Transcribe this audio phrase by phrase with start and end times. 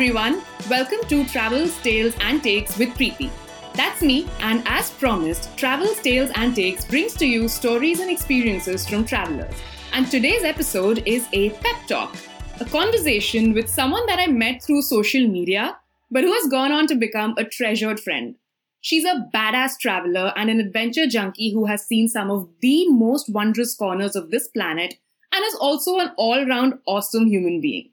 [0.00, 0.40] everyone.
[0.70, 3.28] Welcome to Travels, Tales, and Takes with Preeti.
[3.74, 8.88] That's me, and as promised, Travels, Tales, and Takes brings to you stories and experiences
[8.88, 9.52] from travelers.
[9.92, 12.16] And today's episode is a pep talk,
[12.60, 15.76] a conversation with someone that I met through social media,
[16.10, 18.36] but who has gone on to become a treasured friend.
[18.80, 23.28] She's a badass traveler and an adventure junkie who has seen some of the most
[23.28, 24.94] wondrous corners of this planet
[25.30, 27.90] and is also an all round awesome human being.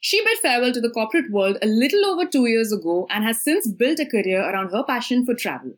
[0.00, 3.42] She bid farewell to the corporate world a little over two years ago and has
[3.42, 5.72] since built a career around her passion for travel.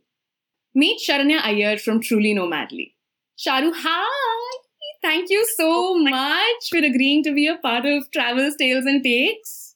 [0.74, 2.94] Meet Sharanya Iyer from Truly Nomadly.
[3.38, 4.58] Sharu, hi!
[5.02, 9.74] Thank you so much for agreeing to be a part of Travels, Tales and Takes.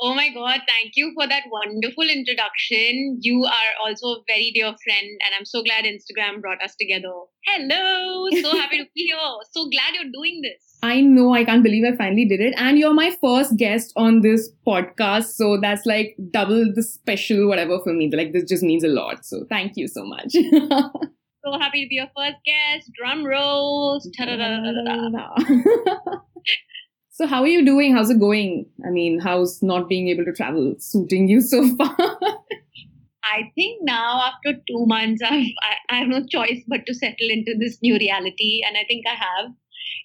[0.00, 3.18] Oh my God, thank you for that wonderful introduction.
[3.20, 7.12] You are also a very dear friend, and I'm so glad Instagram brought us together.
[7.44, 9.16] Hello, so happy to be here.
[9.52, 10.65] So glad you're doing this.
[10.86, 12.54] I know, I can't believe I finally did it.
[12.56, 15.34] And you're my first guest on this podcast.
[15.34, 18.08] So that's like double the special whatever for me.
[18.12, 19.24] Like, this just means a lot.
[19.24, 20.32] So thank you so much.
[20.32, 22.90] so happy to be your first guest.
[22.96, 24.08] Drum rolls.
[27.16, 27.96] So, how are you doing?
[27.96, 28.66] How's it going?
[28.86, 31.96] I mean, how's not being able to travel suiting you so far?
[33.24, 37.30] I think now after two months, I've, I, I have no choice but to settle
[37.30, 39.50] into this new reality, and I think I have.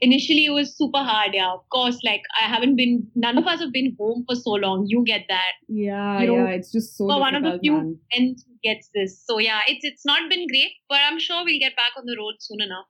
[0.01, 1.31] Initially, it was super hard.
[1.33, 1.97] Yeah, of course.
[2.03, 3.07] Like I haven't been.
[3.15, 4.85] None of us have been home for so long.
[4.87, 5.53] You get that.
[5.67, 6.49] Yeah, you know, yeah.
[6.51, 7.05] It's just so.
[7.05, 9.23] One of the few friends who gets this.
[9.25, 12.15] So yeah, it's it's not been great, but I'm sure we'll get back on the
[12.17, 12.85] road soon enough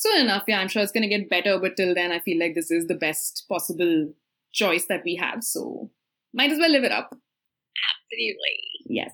[0.00, 1.58] soon enough, yeah, I'm sure it's going to get better.
[1.58, 4.12] But till then, I feel like this is the best possible
[4.52, 5.44] choice that we have.
[5.44, 5.90] So
[6.32, 7.10] might as well live it up.
[7.10, 8.58] Absolutely.
[8.86, 9.12] Yes.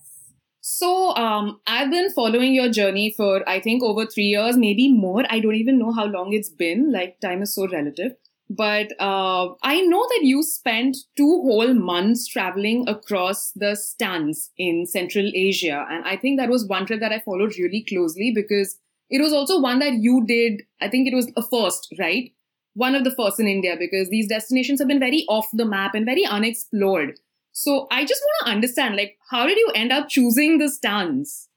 [0.68, 5.22] So um, I've been following your journey for I think over three years, maybe more.
[5.30, 6.90] I don't even know how long it's been.
[6.90, 8.16] Like time is so relative.
[8.50, 14.86] But uh, I know that you spent two whole months traveling across the stans in
[14.86, 18.76] Central Asia, and I think that was one trip that I followed really closely because
[19.08, 22.32] it was also one that you did, I think it was a first, right?
[22.74, 25.94] One of the first in India because these destinations have been very off the map
[25.94, 27.20] and very unexplored.
[27.58, 31.48] So I just want to understand, like, how did you end up choosing the stans?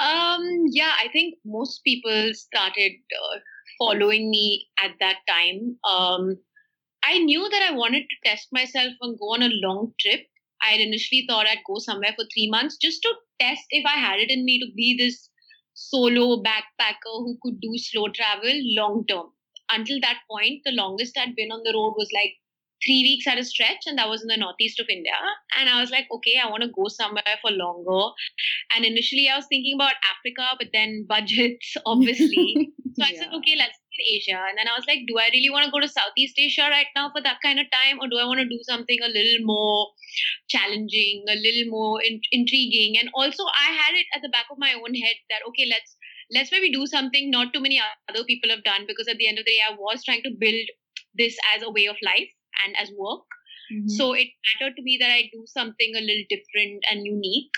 [0.00, 3.38] Um, yeah, I think most people started uh,
[3.76, 5.76] following me at that time.
[5.82, 6.36] Um,
[7.02, 10.20] I knew that I wanted to test myself and go on a long trip.
[10.62, 14.20] I initially thought I'd go somewhere for three months just to test if I had
[14.20, 15.28] it in me to be this
[15.74, 19.26] solo backpacker who could do slow travel long term.
[19.72, 22.34] Until that point, the longest I'd been on the road was like
[22.84, 25.16] three weeks at a stretch, and that was in the northeast of India.
[25.58, 28.12] And I was like, okay, I want to go somewhere for longer.
[28.74, 32.72] And initially, I was thinking about Africa, but then budgets, obviously.
[32.96, 33.20] so I yeah.
[33.20, 34.40] said, okay, let's get Asia.
[34.48, 36.88] And then I was like, do I really want to go to Southeast Asia right
[36.96, 38.00] now for that kind of time?
[38.00, 39.88] Or do I want to do something a little more
[40.48, 42.96] challenging, a little more in- intriguing?
[42.96, 45.96] And also, I had it at the back of my own head that, okay, let's
[46.32, 49.36] let's maybe do something not too many other people have done because at the end
[49.38, 50.62] of the day, I was trying to build
[51.18, 52.30] this as a way of life
[52.64, 53.26] and as work.
[53.72, 53.88] Mm-hmm.
[53.88, 57.52] So it mattered to me that I do something a little different and unique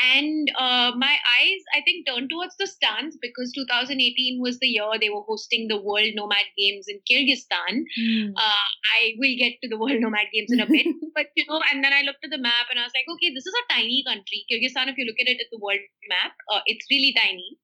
[0.00, 4.88] and uh, my eyes i think turned towards the stans because 2018 was the year
[5.00, 8.32] they were hosting the world nomad games in kyrgyzstan mm.
[8.36, 11.60] uh, i will get to the world nomad games in a bit but you know
[11.70, 13.66] and then i looked at the map and i was like okay this is a
[13.72, 17.12] tiny country kyrgyzstan if you look at it at the world map uh, it's really
[17.12, 17.58] tiny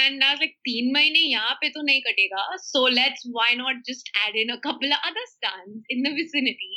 [0.00, 2.42] and I was like, teen mahine pe to nahi katega.
[2.62, 6.76] So let's, why not just add in a couple of other stans in the vicinity.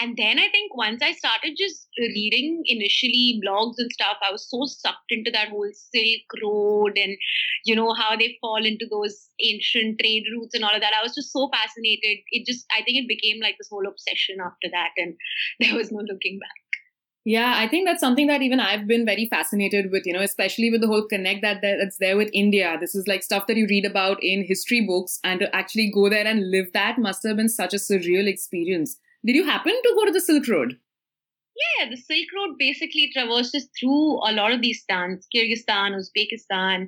[0.00, 4.48] And then I think once I started just reading initially blogs and stuff, I was
[4.48, 7.16] so sucked into that whole Silk Road and,
[7.64, 10.92] you know, how they fall into those ancient trade routes and all of that.
[10.98, 12.18] I was just so fascinated.
[12.30, 14.90] It just, I think it became like this whole obsession after that.
[14.96, 15.14] And
[15.60, 16.67] there was no looking back.
[17.28, 20.70] Yeah, I think that's something that even I've been very fascinated with, you know, especially
[20.70, 22.78] with the whole connect that that's there with India.
[22.80, 26.08] This is like stuff that you read about in history books and to actually go
[26.08, 28.96] there and live that must have been such a surreal experience.
[29.26, 30.78] Did you happen to go to the Silk Road?
[31.76, 36.86] Yeah, the Silk Road basically traverses through a lot of these stans Kyrgyzstan, Uzbekistan,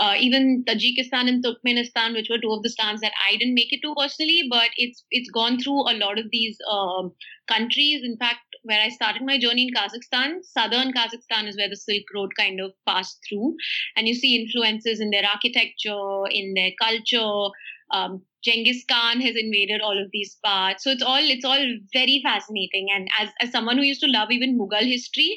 [0.00, 3.74] uh, even Tajikistan and Turkmenistan, which were two of the stans that I didn't make
[3.74, 7.08] it to personally, but it's it's gone through a lot of these uh,
[7.46, 8.02] countries.
[8.02, 12.04] In fact, where I started my journey in Kazakhstan, southern Kazakhstan is where the Silk
[12.14, 13.54] Road kind of passed through.
[13.96, 17.50] And you see influences in their architecture, in their culture.
[17.90, 20.84] Um, Genghis Khan has invaded all of these parts.
[20.84, 22.88] So it's all it's all very fascinating.
[22.94, 25.36] And as, as someone who used to love even Mughal history,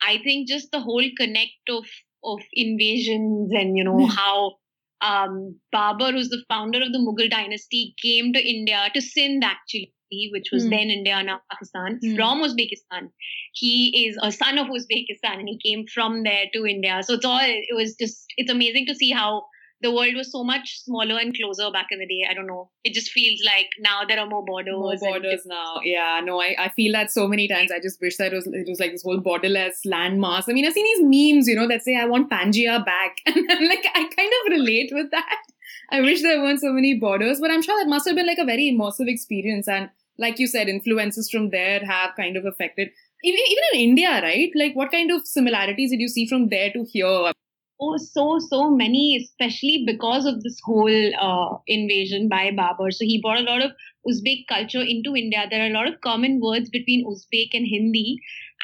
[0.00, 1.84] I think just the whole connect of
[2.22, 4.10] of invasions and you know mm.
[4.10, 4.56] how
[5.02, 9.92] um, Babur, who's the founder of the Mughal dynasty, came to India to Sindh actually
[10.32, 10.70] which was Hmm.
[10.70, 12.14] then India, now Pakistan, Hmm.
[12.16, 13.10] from Uzbekistan.
[13.52, 17.00] He is a son of Uzbekistan and he came from there to India.
[17.02, 19.44] So it's all, it was just, it's amazing to see how
[19.82, 22.26] the world was so much smaller and closer back in the day.
[22.30, 22.68] I don't know.
[22.84, 24.74] It just feels like now there are more borders.
[24.76, 25.76] More and borders now.
[25.82, 27.72] Yeah, no, I, I feel that so many times.
[27.72, 30.44] I just wish that it was, it was like this whole borderless landmass.
[30.48, 33.16] I mean, I've seen these memes, you know, that say, I want Pangaea back.
[33.26, 35.38] And I'm like, I kind of relate with that.
[35.92, 38.38] I wish there weren't so many borders, but I'm sure that must have been like
[38.38, 39.66] a very immersive experience.
[39.66, 39.88] And
[40.20, 42.88] like you said, influences from there have kind of affected.
[43.24, 44.50] Even, even in India, right?
[44.54, 47.32] Like, what kind of similarities did you see from there to here?
[47.82, 52.92] Oh, so, so many, especially because of this whole uh, invasion by Babur.
[52.92, 53.72] So he brought a lot of
[54.06, 55.46] Uzbek culture into India.
[55.50, 58.18] There are a lot of common words between Uzbek and Hindi.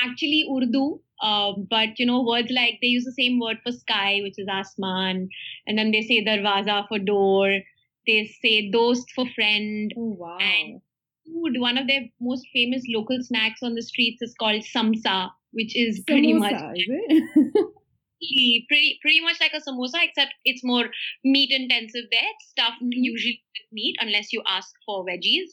[0.05, 4.21] Actually, Urdu, uh, but you know, words like they use the same word for sky,
[4.23, 5.29] which is asman,
[5.67, 7.61] and then they say darwaza for door.
[8.07, 9.93] They say dost for friend.
[9.97, 10.39] Oh, wow.
[10.39, 10.83] And
[11.27, 15.77] food, one of their most famous local snacks on the streets is called samsa, which
[15.77, 20.87] is pretty much Samosa, is pretty pretty much like a samosa except it's more
[21.23, 22.89] meat intensive there it's stuffed Mhm.
[22.93, 25.51] usually with meat unless you ask for veggies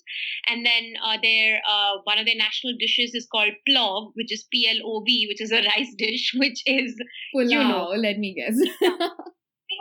[0.48, 4.46] and then uh, their uh, one of their national dishes is called plov which is
[4.52, 6.96] p-l-o-v which is a rice dish which is
[7.36, 7.88] Pulao, You know.
[7.98, 8.58] let me guess.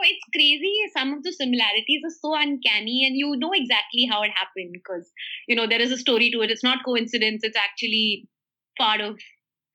[0.03, 4.31] It's crazy some of the similarities are so uncanny and you know exactly how it
[4.35, 5.11] happened because
[5.47, 8.27] you know there is a story to it it's not coincidence it's actually
[8.77, 9.17] part of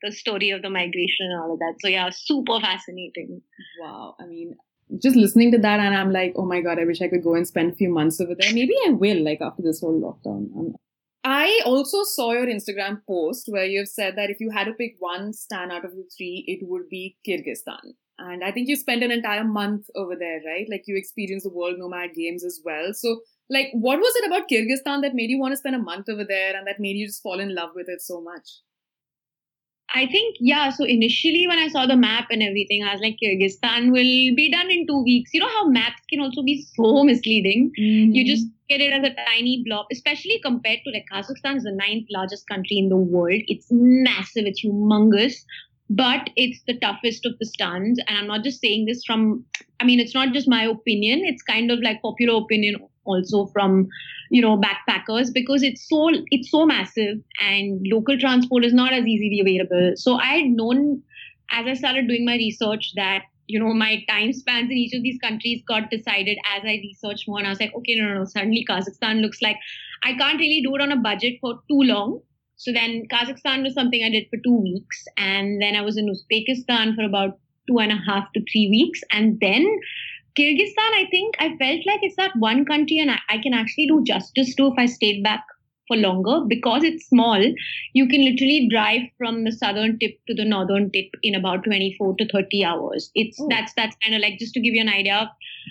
[0.03, 3.43] the story of the migration and all of that so yeah super fascinating
[3.81, 4.17] Wow.
[4.21, 4.57] I mean,
[5.03, 7.35] just listening to that, and I'm like, oh my God, I wish I could go
[7.35, 8.53] and spend a few months over there.
[8.53, 10.57] Maybe I will, like, after this whole lockdown.
[10.57, 10.75] Um,
[11.25, 14.95] I also saw your Instagram post where you've said that if you had to pick
[14.99, 17.95] one stan out of the three, it would be Kyrgyzstan.
[18.19, 20.67] And I think you spent an entire month over there, right?
[20.69, 22.93] Like, you experienced the World Nomad Games as well.
[22.93, 26.09] So, like, what was it about Kyrgyzstan that made you want to spend a month
[26.09, 28.49] over there and that made you just fall in love with it so much?
[29.95, 30.69] I think, yeah.
[30.71, 34.51] So initially, when I saw the map and everything, I was like, Kyrgyzstan will be
[34.51, 35.33] done in two weeks.
[35.33, 37.73] You know how maps can also be so misleading?
[37.77, 38.29] You mm-hmm.
[38.29, 42.07] just get it as a tiny blob, especially compared to like Kazakhstan is the ninth
[42.11, 43.41] largest country in the world.
[43.47, 45.37] It's massive, it's humongous,
[45.91, 47.99] but it's the toughest of the stans.
[48.07, 49.45] And I'm not just saying this from,
[49.81, 52.77] I mean, it's not just my opinion, it's kind of like popular opinion
[53.09, 53.89] also from
[54.31, 59.07] you know backpackers because it's so it's so massive and local transport is not as
[59.07, 59.93] easily available.
[59.97, 61.03] So i had known
[61.51, 65.03] as i started doing my research that you know my time spans in each of
[65.03, 67.39] these countries got decided as i researched more.
[67.39, 69.57] And i was like okay no no no suddenly kazakhstan looks like
[70.05, 72.21] i can't really do it on a budget for too long
[72.59, 76.13] so then kazakhstan was something i did for two weeks and then i was in
[76.15, 77.39] uzbekistan for about
[77.71, 79.67] two and a half to three weeks and then
[80.39, 83.89] Kyrgyzstan, I think I felt like it's that one country and I, I can actually
[83.89, 85.43] do justice to if I stayed back
[85.89, 87.43] for longer because it's small.
[87.95, 92.15] You can literally drive from the southern tip to the northern tip in about 24
[92.19, 93.11] to 30 hours.
[93.15, 93.49] It's Oh.
[93.51, 95.29] that's that's kind of like just to give you an idea of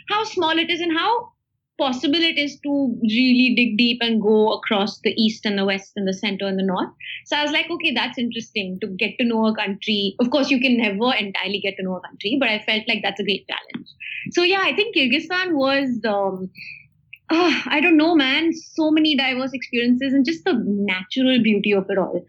[0.09, 1.31] how small it is and how
[1.77, 5.93] possible it is to really dig deep and go across the east and the west
[5.95, 6.89] and the center and the north.
[7.25, 10.15] So I was like, okay, that's interesting to get to know a country.
[10.19, 13.01] Of course, you can never entirely get to know a country, but I felt like
[13.03, 13.87] that's a great challenge.
[14.31, 15.99] So yeah, I think Kyrgyzstan was.
[16.05, 16.49] Um,
[17.29, 18.53] ah, I don't know, man.
[18.53, 22.25] So many diverse experiences and just the natural beauty of it all.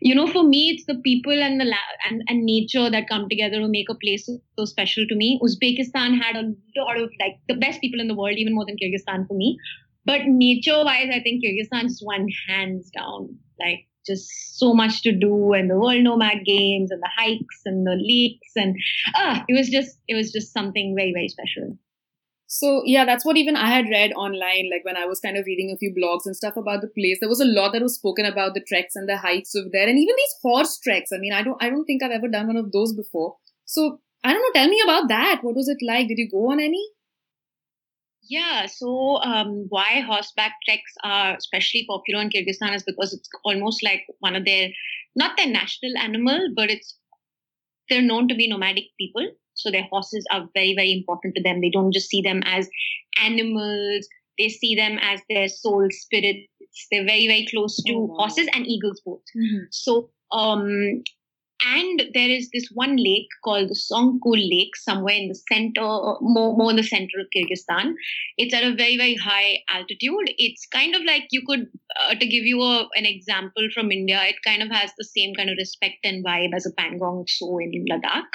[0.00, 3.28] You know, for me, it's the people and the la- and, and nature that come
[3.28, 5.40] together to make a place so, so special to me.
[5.42, 8.76] Uzbekistan had a lot of like the best people in the world, even more than
[8.76, 9.58] Kyrgyzstan for me.
[10.04, 13.36] But nature-wise, I think Kyrgyzstan just won hands down.
[13.60, 17.86] Like just so much to do, and the World Nomad Games, and the hikes, and
[17.86, 18.74] the lakes, and
[19.14, 21.76] ah, it was just it was just something very very special.
[22.50, 24.70] So yeah, that's what even I had read online.
[24.72, 27.18] Like when I was kind of reading a few blogs and stuff about the place,
[27.20, 29.86] there was a lot that was spoken about the treks and the hikes over there,
[29.86, 31.10] and even these horse treks.
[31.12, 33.36] I mean, I don't, I don't think I've ever done one of those before.
[33.66, 34.60] So I don't know.
[34.60, 35.40] Tell me about that.
[35.42, 36.08] What was it like?
[36.08, 36.82] Did you go on any?
[38.22, 43.82] Yeah, so um, why horseback treks are especially popular in Kyrgyzstan is because it's almost
[43.82, 44.68] like one of their,
[45.16, 46.98] not their national animal, but it's
[47.88, 49.28] they're known to be nomadic people.
[49.58, 51.60] So their horses are very, very important to them.
[51.60, 52.68] They don't just see them as
[53.22, 56.46] animals; they see them as their soul spirits.
[56.90, 58.16] They're very, very close to Oh, wow.
[58.18, 59.22] horses and eagles both.
[59.70, 61.02] So, um,
[61.64, 65.82] and there is this one lake called the Songkul Lake somewhere in the center,
[66.20, 67.94] more, more in the center of Kyrgyzstan.
[68.36, 70.30] It's at a very, very high altitude.
[70.38, 71.66] It's kind of like you could,
[72.00, 75.34] uh, to give you a, an example from India, it kind of has the same
[75.34, 78.30] kind of respect and vibe as a Pangong Tso in Ladakh.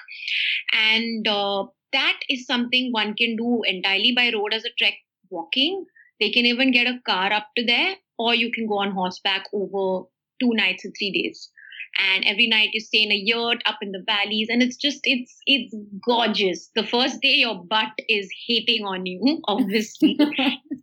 [0.74, 4.96] And uh, that is something one can do entirely by road as a trek
[5.30, 5.86] walking.
[6.20, 9.46] They can even get a car up to there or you can go on horseback
[9.54, 10.08] over
[10.42, 11.50] two nights and three days
[11.98, 15.00] and every night you stay in a yurt up in the valleys and it's just
[15.04, 16.70] it's it's gorgeous.
[16.76, 20.18] The first day your butt is hating on you obviously.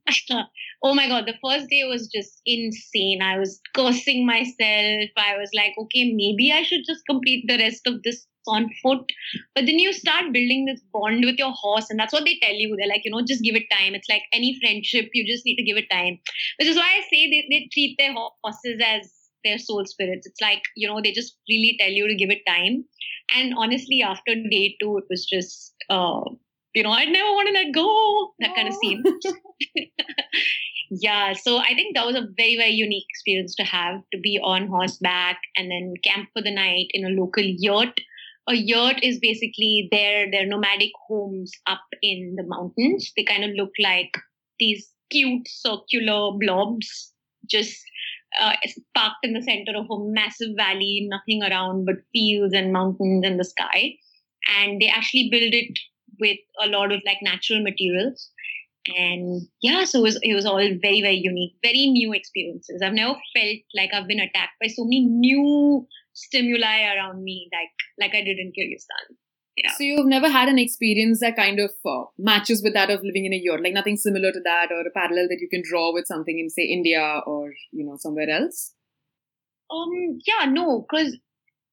[0.83, 3.21] Oh my god the first day was just insane.
[3.23, 5.11] I was cursing myself.
[5.17, 9.13] I was like okay maybe i should just complete the rest of this on foot.
[9.55, 12.55] But then you start building this bond with your horse and that's what they tell
[12.55, 12.75] you.
[12.77, 13.95] They're like you know just give it time.
[13.95, 16.19] It's like any friendship you just need to give it time.
[16.59, 20.27] Which is why i say they, they treat their horses as their soul spirits.
[20.27, 22.85] It's like, you know, they just really tell you to give it time.
[23.35, 26.21] And honestly, after day two, it was just, uh,
[26.75, 29.03] you know, I'd never want to let go, that kind of scene.
[30.91, 34.41] yeah, so I think that was a very, very unique experience to have to be
[34.43, 38.01] on horseback and then camp for the night in a local yurt.
[38.49, 43.13] A yurt is basically their their nomadic homes up in the mountains.
[43.17, 44.11] They kind of look like
[44.59, 47.13] these cute circular blobs
[47.49, 47.79] just
[48.39, 48.53] uh,
[48.95, 53.41] parked in the center of a massive valley, nothing around but fields and mountains and
[53.41, 53.95] the sky.
[54.61, 55.79] And they actually build it
[56.19, 58.31] with a lot of like natural materials.
[58.97, 62.81] And yeah, so it was, it was all very, very unique, very new experiences.
[62.83, 67.71] I've never felt like I've been attacked by so many new stimuli around me, like
[67.99, 69.17] like I did in Kyrgyzstan.
[69.63, 69.73] Yeah.
[69.73, 73.27] So you've never had an experience that kind of uh, matches with that of living
[73.27, 75.93] in a yurt, like nothing similar to that, or a parallel that you can draw
[75.93, 78.75] with something in, say, India or you know somewhere else.
[79.71, 80.19] Um.
[80.27, 80.47] Yeah.
[80.47, 81.17] No, because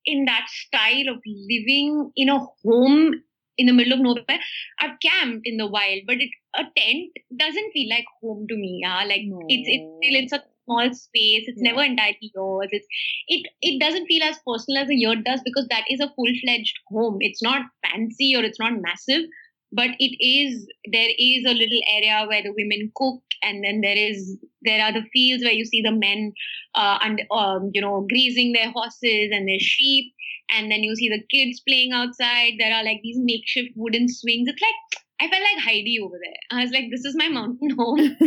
[0.06, 3.13] in that style of living in a home
[3.58, 4.39] in the middle of nowhere,
[4.79, 8.82] I've camped in the wild, but it, a tent doesn't feel like home to me.
[8.84, 9.41] Yeah, like no.
[9.48, 11.46] it's it's still in such small space.
[11.48, 11.72] It's yeah.
[11.72, 12.70] never entirely yours.
[12.72, 12.88] It's
[13.28, 16.32] it it doesn't feel as personal as a yurt does because that is a full
[16.44, 17.18] fledged home.
[17.22, 19.24] It's not fancy or it's not massive,
[19.72, 23.98] but it is there is a little area where the women cook, and then there
[23.98, 26.34] is there are the fields where you see the men
[26.76, 30.14] uh, and um, you know grazing their horses and their sheep.
[30.50, 32.54] And then you see the kids playing outside.
[32.58, 34.48] There are like these makeshift wooden swings.
[34.48, 36.58] It's like I felt like Heidi over there.
[36.58, 38.00] I was like, this is my mountain home.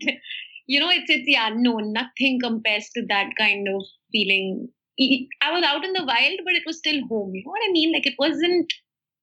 [0.68, 3.82] you know, it's it's yeah, no, nothing compares to that kind of
[4.12, 4.68] feeling.
[5.00, 7.34] I was out in the wild, but it was still home.
[7.34, 7.92] You know what I mean?
[7.92, 8.72] Like it wasn't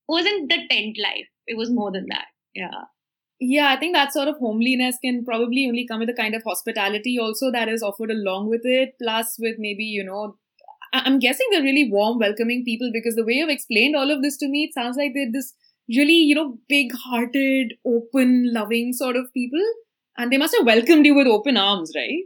[0.08, 1.30] wasn't the tent life.
[1.48, 2.26] It was more than that.
[2.54, 2.86] Yeah.
[3.40, 6.44] Yeah, I think that sort of homeliness can probably only come with a kind of
[6.44, 10.38] hospitality also that is offered along with it, plus with maybe, you know,
[10.94, 14.38] I'm guessing they're really warm, welcoming people because the way you've explained all of this
[14.38, 15.54] to me, it sounds like they're this
[15.90, 19.64] really, you know, big hearted, open, loving sort of people.
[20.18, 22.24] And they must have welcomed you with open arms, right?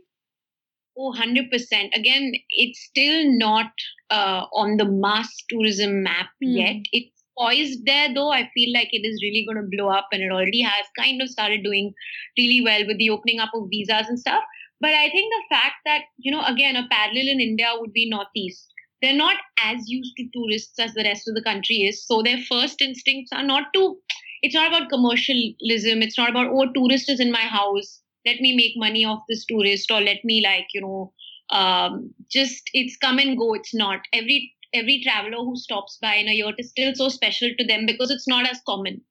[0.97, 1.49] Oh, 100%.
[1.95, 3.71] Again, it's still not
[4.09, 6.57] uh, on the mass tourism map mm.
[6.57, 6.75] yet.
[6.91, 8.31] It's poised there, though.
[8.31, 11.21] I feel like it is really going to blow up, and it already has kind
[11.21, 11.93] of started doing
[12.37, 14.43] really well with the opening up of visas and stuff.
[14.81, 18.09] But I think the fact that, you know, again, a parallel in India would be
[18.09, 18.67] Northeast.
[19.01, 22.05] They're not as used to tourists as the rest of the country is.
[22.05, 23.97] So their first instincts are not to
[24.41, 26.01] it's not about commercialism.
[26.01, 28.01] It's not about, oh, tourist is in my house.
[28.25, 31.13] Let me make money off this tourist or let me like, you know,
[31.51, 33.53] um, just it's come and go.
[33.53, 33.99] It's not.
[34.13, 37.85] Every every traveler who stops by in a yurt is still so special to them
[37.87, 39.01] because it's not as common,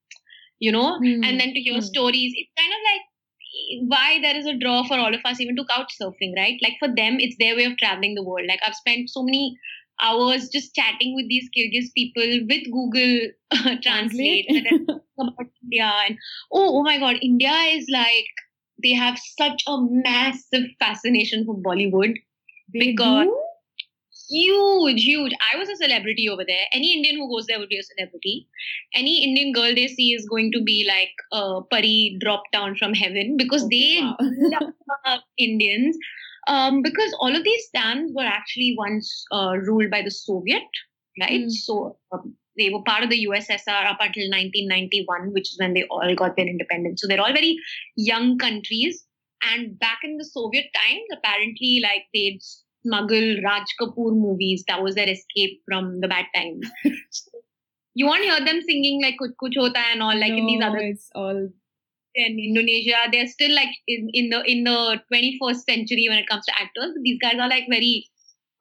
[0.60, 0.98] you know.
[1.00, 1.26] Mm.
[1.26, 1.82] And then to hear mm.
[1.82, 3.02] stories, it's kind of like
[3.88, 6.58] why there is a draw for all of us even to couch surfing, right?
[6.62, 8.46] Like for them, it's their way of traveling the world.
[8.46, 9.58] Like I've spent so many
[10.02, 14.46] hours just chatting with these Kyrgyz people with Google uh, Translate
[15.18, 15.92] about India.
[16.06, 16.16] And
[16.52, 18.26] oh, oh my God, India is like
[18.82, 22.14] they have such a massive fascination for Bollywood
[22.72, 23.36] they because do?
[24.28, 25.32] huge, huge.
[25.52, 26.64] I was a celebrity over there.
[26.72, 28.46] Any Indian who goes there would be a celebrity.
[28.94, 32.94] Any Indian girl they see is going to be like a pari dropped down from
[32.94, 34.16] heaven because okay, they wow.
[35.06, 35.96] love Indians
[36.48, 40.62] um, because all of these stans were actually once uh, ruled by the Soviet,
[41.20, 41.42] right?
[41.42, 41.50] Mm.
[41.50, 45.84] So um, they were part of the USSR up until 1991, which is when they
[45.84, 47.00] all got their independence.
[47.00, 47.58] So they're all very
[47.96, 49.04] young countries.
[49.42, 52.40] And back in the Soviet times, apparently, like they'd
[52.82, 54.64] smuggle Raj Kapoor movies.
[54.66, 56.68] That was their escape from the bad times.
[57.94, 60.62] you won't hear them singing like Kuch Kuch Hota and all, like no, in these
[60.62, 60.78] other.
[60.78, 61.48] It's all
[62.14, 66.44] in Indonesia, they're still like in, in the in the 21st century when it comes
[66.46, 66.94] to actors.
[67.02, 68.08] These guys are like very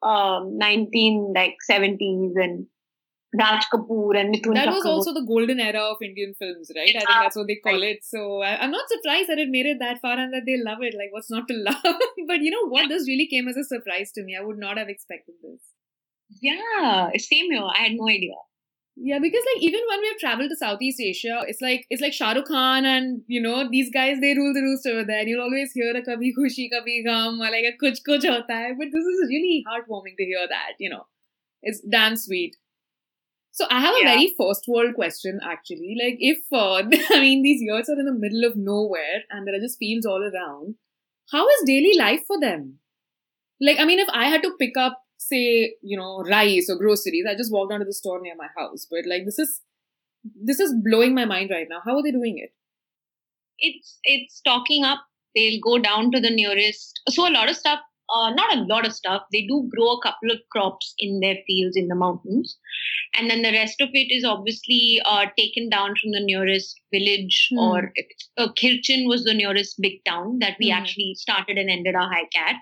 [0.02, 2.66] um 19 like 70s and
[3.38, 6.88] Raj Kapoor and Mithun That was also the golden era of Indian films, right?
[6.88, 7.98] Yeah, I think that's what they call it.
[8.02, 10.78] So I, am not surprised that it made it that far and that they love
[10.80, 10.94] it.
[10.96, 12.00] Like, what's not to love?
[12.26, 12.88] but you know what?
[12.88, 14.34] This really came as a surprise to me.
[14.34, 15.60] I would not have expected this.
[16.40, 17.64] Yeah, same here.
[17.64, 18.34] I had no idea.
[19.00, 22.12] Yeah, because like even when we have traveled to Southeast Asia, it's like it's like
[22.12, 25.20] Shah Rukh Khan and you know these guys they rule the roost over there.
[25.20, 28.52] And you'll always hear a kabhi khushi kabhi gham or like a kuch kuch hota
[28.52, 28.72] hai.
[28.78, 30.72] But this is really heartwarming to hear that.
[30.80, 31.06] You know,
[31.62, 32.56] it's damn sweet.
[33.52, 34.14] So I have a Yeah.
[34.14, 35.96] very first world question actually.
[36.02, 36.74] Like if uh,
[37.18, 40.06] I mean these yurts are in the middle of nowhere and there are just fields
[40.06, 40.76] all around,
[41.32, 42.78] how is daily life for them?
[43.60, 47.26] Like I mean if I had to pick up say you know rice or groceries,
[47.28, 48.86] I just walk down to the store near my house.
[48.90, 49.60] But like this is
[50.44, 51.80] this is blowing my mind right now.
[51.84, 52.52] How are they doing it?
[53.58, 55.00] it's it's stocking up.
[55.34, 57.00] They'll go down to the nearest.
[57.08, 57.80] So a lot of stuff,
[58.14, 59.22] uh, not a lot of stuff.
[59.32, 62.56] They do grow a couple of crops in their fields in the mountains,
[63.14, 67.48] and then the rest of it is obviously uh, taken down from the nearest village
[67.52, 67.58] Hmm.
[67.58, 67.92] or
[68.36, 70.78] uh, Kirchen was the nearest big town that we Hmm.
[70.78, 72.56] actually started and ended our hike at,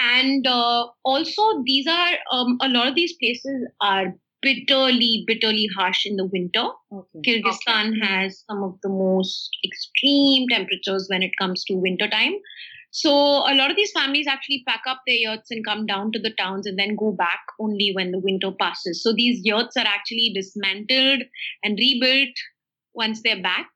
[0.00, 6.04] and uh, also these are um, a lot of these places are bitterly bitterly harsh
[6.04, 7.20] in the winter Okay.
[7.26, 12.34] Kyrgyzstan has some of the most extreme temperatures when it comes to winter time.
[12.96, 16.20] So a lot of these families actually pack up their yurts and come down to
[16.20, 19.02] the towns and then go back only when the winter passes.
[19.02, 21.22] So these yurts are actually dismantled
[21.64, 22.36] and rebuilt
[22.94, 23.66] once they're back.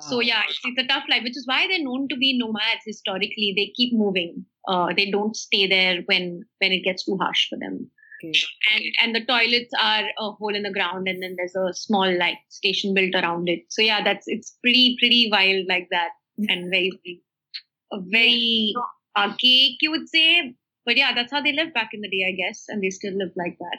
[0.00, 2.82] So yeah, it's, it's a tough life, which is why they're known to be nomads
[2.84, 3.54] historically.
[3.56, 4.44] They keep moving.
[4.68, 7.90] Uh, they don't stay there when when it gets too harsh for them.
[8.22, 8.38] Okay.
[8.74, 12.18] And and the toilets are a hole in the ground, and then there's a small
[12.18, 13.60] like station built around it.
[13.68, 16.10] So yeah, that's it's pretty pretty wild like that,
[16.48, 16.90] and very
[18.00, 18.74] very
[19.16, 20.54] archaic you would say.
[20.84, 23.16] But yeah, that's how they lived back in the day, I guess, and they still
[23.16, 23.78] live like that.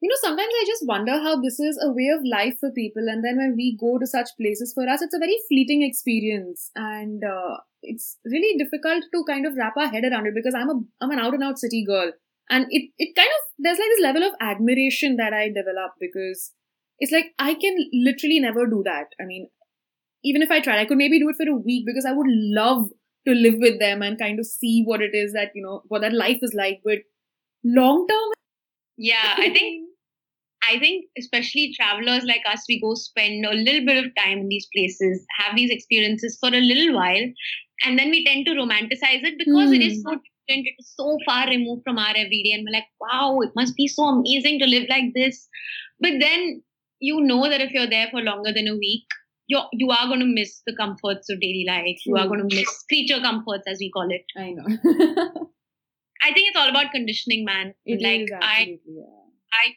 [0.00, 3.08] You know, sometimes I just wonder how this is a way of life for people,
[3.08, 6.70] and then when we go to such places, for us, it's a very fleeting experience,
[6.76, 10.68] and uh, it's really difficult to kind of wrap our head around it because I'm
[10.68, 12.12] a I'm an out and out city girl,
[12.50, 16.52] and it it kind of there's like this level of admiration that I develop because
[16.98, 19.06] it's like I can literally never do that.
[19.20, 19.48] I mean,
[20.26, 22.26] even if I tried, I could maybe do it for a week because I would
[22.28, 22.88] love
[23.26, 26.02] to live with them and kind of see what it is that you know what
[26.02, 26.98] that life is like, but
[27.64, 28.32] long term.
[28.96, 29.88] Yeah, I think
[30.68, 34.48] I think especially travelers like us, we go spend a little bit of time in
[34.48, 37.26] these places, have these experiences for a little while,
[37.84, 40.02] and then we tend to romanticize it because it is hmm.
[40.02, 43.50] so different, it is so far removed from our everyday, and we're like, wow, it
[43.54, 45.46] must be so amazing to live like this.
[46.00, 46.62] But then
[47.00, 49.06] you know that if you're there for longer than a week,
[49.46, 51.98] you're you are going to miss the comforts of daily life.
[52.04, 54.24] You are going to miss creature comforts, as we call it.
[54.36, 54.64] I know.
[56.22, 57.74] I think it's all about conditioning, man.
[57.84, 59.72] It like is I yeah.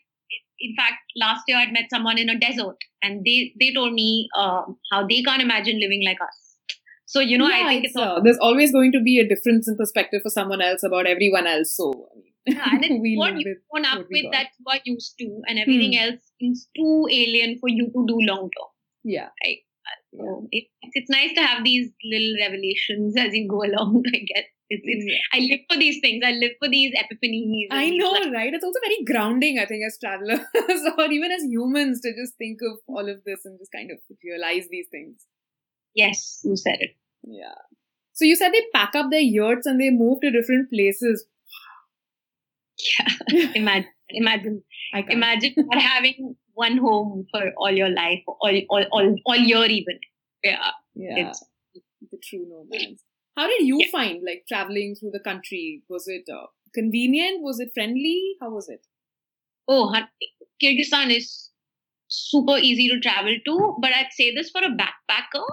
[0.59, 4.27] in fact last year i'd met someone in a desert and they they told me
[4.37, 6.57] um, how they can't imagine living like us
[7.05, 9.67] so you know i think it's, all uh, there's always going to be a difference
[9.67, 11.75] in perspective for someone else about everyone else.
[11.75, 14.31] So I mean, yeah, and it's we what live you with grown up with got.
[14.33, 16.09] that you are used to and everything Hmm.
[16.09, 18.69] else is too alien for you to do long term
[19.03, 19.29] yeah.
[20.13, 24.45] so it, it's nice to have these little revelations as you go along i guess
[24.69, 25.17] it's, it's Yeah.
[25.33, 28.53] i live for these things i live for these epiphanies I know, like, right?
[28.53, 30.39] It's also very grounding, I think, as travelers
[30.97, 33.97] or even as humans to just think of all of this and just kind of
[34.23, 35.25] realize these things.
[35.95, 36.91] yes you said it
[37.23, 37.59] Yeah.
[38.13, 41.25] So you said they pack up their yurts and they move to different places.
[42.89, 45.05] yeah imagine imagine I.
[45.09, 49.99] Imagine not having one home for all your life, all all all, all year even.
[50.43, 51.29] Yeah, yeah.
[51.29, 51.43] it's
[52.11, 53.03] the true nomads.
[53.37, 53.91] How did you Yeah.
[53.91, 55.65] find like traveling through the country?
[55.89, 56.47] Was it uh,
[56.79, 57.41] convenient?
[57.49, 58.17] Was it friendly?
[58.41, 58.85] How was it?
[59.71, 60.09] oh, Har-
[60.63, 61.25] Kyrgyzstan is
[62.07, 63.75] super easy to travel to.
[63.81, 65.43] But I'd say this for a backpacker,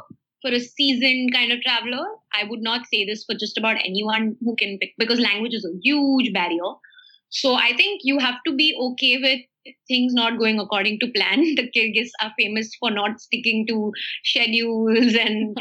[0.42, 2.04] for a seasoned kind of traveler.
[2.32, 5.64] I would not say this for just about anyone who can pick because language is
[5.70, 6.72] a huge barrier.
[7.28, 9.40] So I think you have to be okay with
[9.88, 11.40] things not going according to plan.
[11.56, 13.92] The Kyrgyz are famous for not sticking to
[14.24, 15.56] schedules and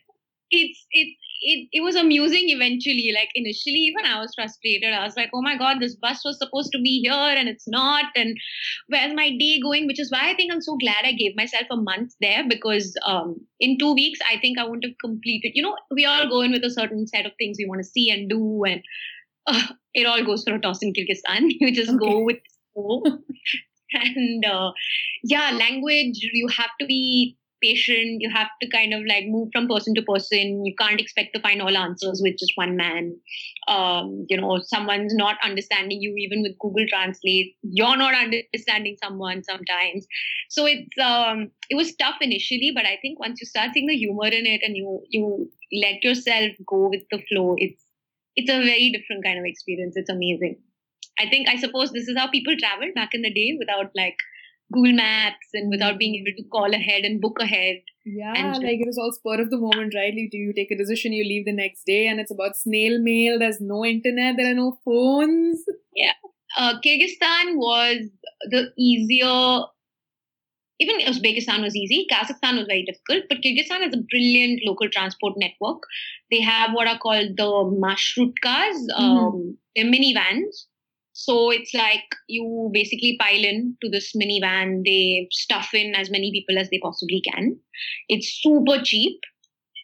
[0.50, 3.12] it's it it, it was amusing eventually.
[3.14, 4.92] Like initially, even I was frustrated.
[4.92, 7.68] I was like, oh my god, this bus was supposed to be here and it's
[7.68, 8.06] not.
[8.16, 8.36] And
[8.88, 9.86] where's my day going?
[9.86, 12.96] Which is why I think I'm so glad I gave myself a month there because
[13.06, 15.52] um, in two weeks, I think I wouldn't have completed.
[15.54, 17.88] You know, we all go in with a certain set of things we want to
[17.88, 18.82] see and do, and
[19.46, 21.50] uh, it all goes for a toss in Kyrgyzstan.
[21.60, 21.98] You just Okay.
[21.98, 22.38] go with
[22.76, 23.18] the
[23.92, 24.72] and uh,
[25.24, 28.20] yeah, language, you have to be patient.
[28.20, 30.64] You have to kind of like move from person to person.
[30.64, 33.16] You can't expect to find all answers with just one man.
[33.68, 37.56] Um, you know, someone's not understanding you even with Google Translate.
[37.62, 40.06] You're not understanding someone sometimes.
[40.50, 43.96] So it's um, it was tough initially, but I think once you start seeing the
[43.96, 47.82] humor in it and you you let yourself go with the flow, it's
[48.36, 49.94] it's a very different kind of experience.
[49.96, 50.58] It's amazing.
[51.18, 54.16] I think I suppose this is how people traveled back in the day without like
[54.72, 57.76] Google Maps and without being able to call ahead and book ahead.
[58.04, 60.12] Yeah, And- like it was all spur of the moment, right?
[60.12, 63.38] You, you take a decision, you leave the next day, and it's about snail mail.
[63.38, 65.64] There's no internet, there are no phones.
[66.58, 68.08] Uh, Kyrgyzstan was
[68.50, 69.64] the easier.
[70.78, 72.06] Even Uzbekistan was easy.
[72.10, 75.82] Kazakhstan was very difficult, but Kyrgyzstan has a brilliant local transport network.
[76.30, 80.66] They have what are called the marshrutkas, um, they're minivans.
[81.18, 84.82] So it's like you basically pile in to this minivan.
[84.84, 87.58] They stuff in as many people as they possibly can.
[88.10, 89.18] It's super cheap.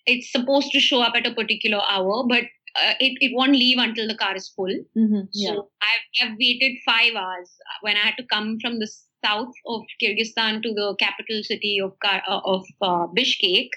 [0.04, 2.44] It's supposed to show up at a particular hour, but
[2.76, 4.76] uh, it, it won't leave until the car is full.
[4.96, 5.22] Mm-hmm.
[5.32, 8.90] So I've, I've waited five hours when I had to come from the
[9.24, 13.68] south of Kyrgyzstan to the capital city of uh, of uh, Bishkek.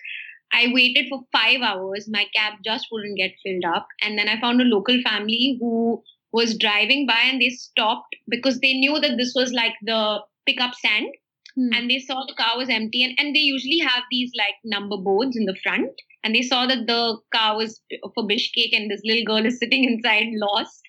[0.52, 2.10] I waited for five hours.
[2.10, 6.04] My cab just wouldn't get filled up, and then I found a local family who
[6.36, 10.76] was driving by and they stopped because they knew that this was like the pickup
[10.76, 11.08] stand.
[11.58, 11.72] Hmm.
[11.74, 14.98] and they saw the car was empty and, and they usually have these like number
[14.98, 15.92] boards in the front.
[16.24, 17.82] And they saw that the car was
[18.14, 20.82] for Bishkek and this little girl is sitting inside lost.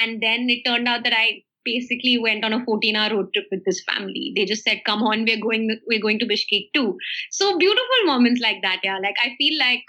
[0.00, 3.44] And then it turned out that I basically went on a 14 hour road trip
[3.50, 4.32] with this family.
[4.34, 6.96] They just said come on we're going we're going to Bishkek too.
[7.30, 8.98] So beautiful moments like that yeah.
[9.02, 9.82] Like I feel like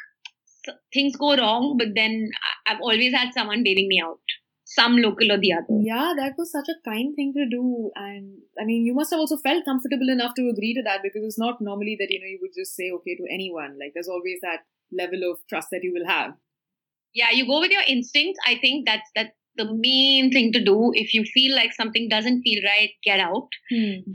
[0.93, 2.29] things go wrong but then
[2.67, 4.19] I've always had someone bailing me out
[4.75, 5.79] some local or the other.
[5.81, 7.91] Yeah, that was such a kind thing to do.
[7.95, 11.23] And I mean, you must have also felt comfortable enough to agree to that because
[11.23, 13.77] it's not normally that, you know, you would just say okay to anyone.
[13.79, 16.31] Like, there's always that level of trust that you will have.
[17.19, 18.39] yeah you go with your instincts.
[18.47, 20.91] I think that's that's the main thing to do.
[20.93, 23.49] If you feel like something doesn't feel right get out.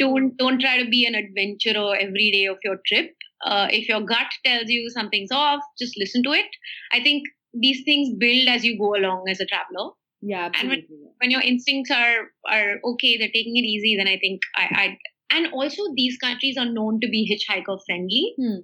[0.05, 3.11] Don't don't try to be an adventurer every day of your trip.
[3.45, 6.47] Uh, if your gut tells you something's off just listen to it.
[6.93, 7.25] I think
[7.67, 9.91] these things build as you go along as a traveler
[10.23, 11.07] Yeah, And when- absolutely.
[11.21, 14.99] when your instincts are are okay they're taking it easy then i think i i
[15.37, 18.59] and also these countries are known to be hitchhiker friendly Hmm.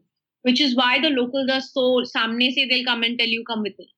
[0.48, 3.62] which is why the locals are so samne say they'll come and tell you come
[3.68, 3.88] with me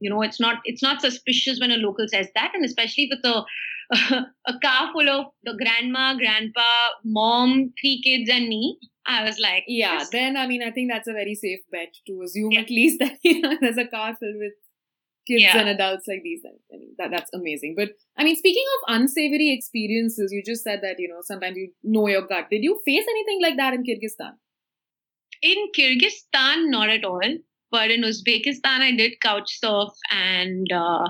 [0.00, 3.24] you know it's not it's not suspicious when a local says that and especially with
[3.24, 3.44] a
[4.52, 6.68] a car full of the grandma grandpa
[7.04, 8.62] mom three kids and me
[9.06, 12.22] i was like Yeah, then I mean, I think that's a very safe bet to
[12.22, 12.60] assume Yeah.
[12.62, 14.54] at least that you know, there's a car filled with
[15.26, 15.58] kids Yeah.
[15.58, 16.42] and adults like these.
[16.46, 17.74] I mean, that, that's amazing.
[17.76, 21.72] But I mean, speaking of unsavory experiences, you just said that you know sometimes you
[21.82, 22.46] know your gut.
[22.50, 24.34] Did you face anything like that in Kyrgyzstan?
[25.42, 27.20] in Kyrgyzstan, not at all.
[27.70, 31.08] But in Uzbekistan, I did couch surf, and uh,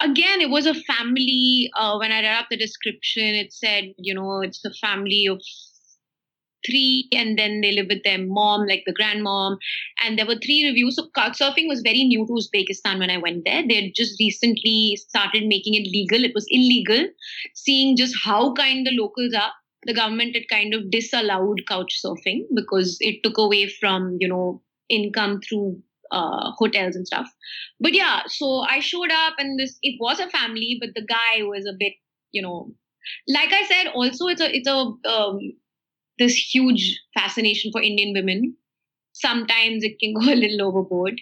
[0.00, 1.70] again, it was a family.
[1.78, 5.40] Uh, when I read up the description, it said, you know, it's a family of
[6.66, 9.56] three, and then they live with their mom, like the grandmom.
[10.04, 10.96] And there were three reviews.
[10.96, 13.62] So couch surfing was very new to Uzbekistan when I went there.
[13.66, 16.24] They had just recently started making it legal.
[16.24, 17.08] It was illegal.
[17.54, 19.52] Seeing just how kind the locals are,
[19.84, 24.62] the government had kind of disallowed couch surfing because it took away from you know
[24.88, 27.28] income through uh, hotels and stuff.
[27.80, 31.42] But yeah, so I showed up and this it was a family, but the guy
[31.42, 31.94] was a bit
[32.32, 32.72] you know,
[33.28, 35.38] like I said, also it's a it's a um,
[36.18, 38.56] this huge fascination for Indian women.
[39.12, 41.20] Sometimes it can go a little overboard.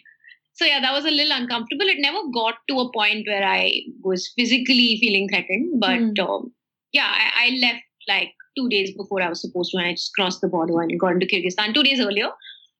[0.55, 1.87] So yeah, that was a little uncomfortable.
[1.87, 6.20] It never got to a point where I was physically feeling threatened, but Hmm.
[6.20, 6.53] um,
[6.92, 10.12] yeah, I, I left like two days before I was supposed to, and I just
[10.14, 12.31] crossed the border and got into Kyrgyzstan two days earlier.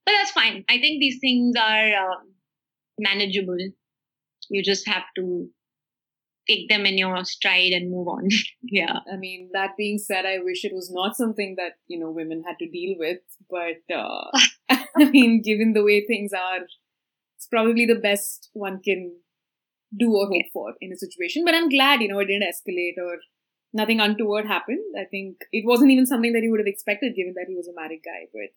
[0.05, 0.65] But that's fine.
[0.69, 2.35] I think these things are um
[2.99, 3.59] manageable.
[4.51, 5.49] You just have to
[6.51, 8.29] take them in your stride and move on.
[8.63, 8.99] yeah.
[9.13, 12.43] I mean, that being said, I wish it was not something that you know women
[12.47, 13.21] had to deal with.
[13.49, 14.31] But uh,
[14.97, 16.61] I mean, given the way things are,
[17.37, 19.13] it's probably the best one can
[19.99, 21.45] do or hope for in a situation.
[21.45, 23.19] But I'm glad you know it didn't escalate or
[23.73, 24.85] nothing untoward happened.
[24.99, 27.69] I think it wasn't even something that he would have expected, given that he was
[27.69, 28.27] a married guy.
[28.33, 28.51] But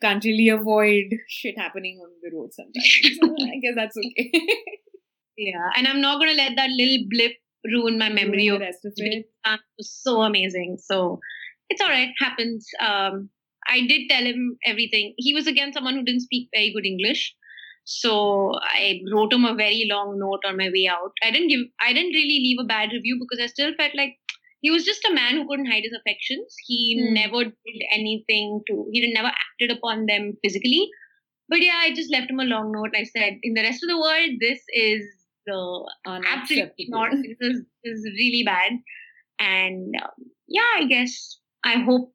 [0.00, 3.18] can't really avoid shit happening on the road sometimes.
[3.18, 4.30] So I guess that's okay.
[5.36, 5.68] Yeah.
[5.76, 7.32] And I'm not going to let that little blip
[7.64, 9.26] ruin my memory of the rest of it.
[9.44, 10.78] It was so amazing.
[10.80, 11.20] So
[11.68, 12.10] it's all right.
[12.18, 12.66] Happens.
[12.80, 13.30] Um,
[13.68, 15.14] I did tell him everything.
[15.18, 17.34] He was again someone who didn't speak very good English.
[17.84, 21.12] So I wrote him a very long note on my way out.
[21.22, 24.16] I didn't give I didn't really leave a bad review because I still felt like
[24.60, 26.54] he was just a man who couldn't hide his affections.
[26.66, 27.14] He Hmm.
[27.14, 30.88] never did anything to he never acted upon them physically.
[31.48, 32.94] But yeah, I just left him a long note.
[32.96, 35.02] I said, in the rest of the world, this is
[35.46, 37.10] the absolutely not.
[37.10, 38.72] This is, this is really bad.
[39.38, 40.10] And um,
[40.48, 42.12] yeah, I guess I hope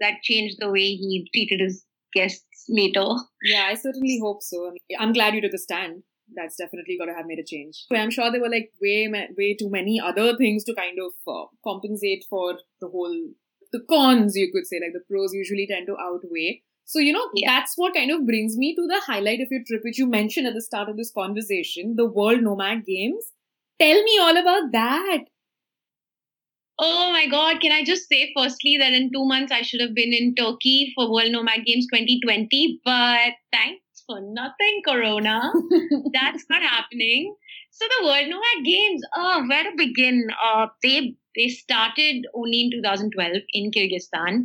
[0.00, 3.06] that changed the way he treated his guests later.
[3.44, 4.68] Yeah, I certainly hope so.
[4.68, 6.02] I mean, I'm glad you took a stand.
[6.34, 7.86] That's definitely got to have made a change.
[7.92, 11.46] I'm sure there were like way, way too many other things to kind of uh,
[11.64, 13.30] compensate for the whole
[13.72, 16.62] the cons, you could say, like the pros usually tend to outweigh.
[16.92, 17.50] So, you know, Yeah.
[17.52, 20.48] that's what kind of brings me to the highlight of your trip, which you mentioned
[20.48, 23.24] at the start of this conversation, the World Nomad Games.
[23.80, 25.18] Tell me all about that.
[26.78, 27.60] Oh my God.
[27.60, 30.92] Can I just say, firstly, that in two months I should have been in Turkey
[30.94, 35.52] for World Nomad Games 2020, but thanks for nothing, Corona.
[36.12, 37.34] That's not happening.
[37.70, 40.26] So the World Nomad Games, oh, where to begin?
[40.44, 44.42] Uh, they they started only in 2012 in Kyrgyzstan,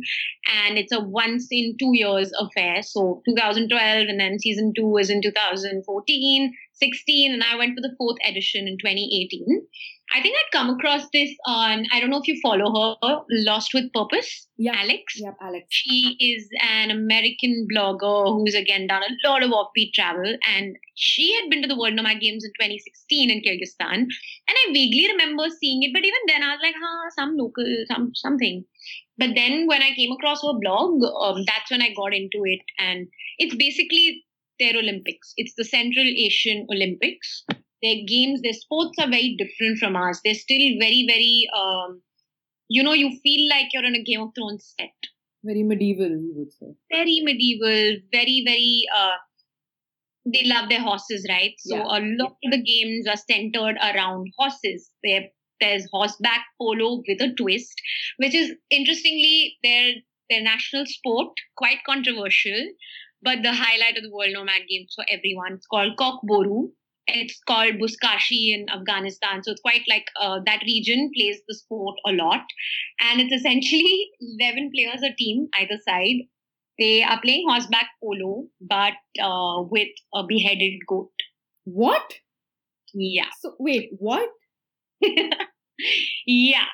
[0.66, 2.82] and it's a once in two years affair.
[2.82, 7.94] So 2012, and then season two was in 2014, 16, and I went to the
[7.98, 9.66] fourth edition in 2018.
[10.14, 13.74] I think I'd come across this on I don't know if you follow her, Lost
[13.74, 14.76] with Purpose, Yeah.
[14.76, 15.14] Alex.
[15.16, 15.66] Yep, Alex.
[15.70, 21.34] She is an American blogger who's again done a lot of offbeat travel, and she
[21.34, 25.44] had been to the World Nomad Games in 2016 in Kyrgyzstan, and I vaguely remember
[25.60, 25.92] seeing it.
[25.92, 28.64] But even then, I was like, "Huh, some local, some something."
[29.18, 32.60] But then when I came across her blog, um, that's when I got into it,
[32.78, 34.24] and it's basically
[34.58, 35.32] their Olympics.
[35.36, 37.44] It's the Central Asian Olympics.
[37.82, 40.20] Their games, their sports are very different from ours.
[40.24, 42.02] They're still very, very, um,
[42.68, 44.94] you know, you feel like you're on a Game of Thrones set
[45.44, 46.74] Very medieval, you would say.
[46.90, 49.16] very medieval, very, very uh
[50.24, 51.54] they love their horses, right?
[51.58, 51.98] So Yeah.
[51.98, 54.90] a lot of the games are centered around horses.
[55.04, 57.80] There there's horseback polo with a twist,
[58.18, 59.94] which is interestingly their
[60.28, 62.60] their national sport, quite controversial,
[63.22, 65.54] but the highlight of the World Nomad Games for everyone.
[65.54, 66.72] It's called Kokboru.
[67.06, 69.42] It's called Buzkashi in Afghanistan.
[69.42, 72.42] So it's quite like uh, that region plays the sport a lot.
[73.00, 76.26] And it's essentially 11 players a team, either side.
[76.78, 78.92] They are playing horseback polo, but
[79.22, 81.10] uh, with a beheaded goat.
[81.64, 82.14] What?
[82.92, 83.28] Yeah.
[83.40, 84.28] So, wait, what?
[86.26, 86.66] yeah.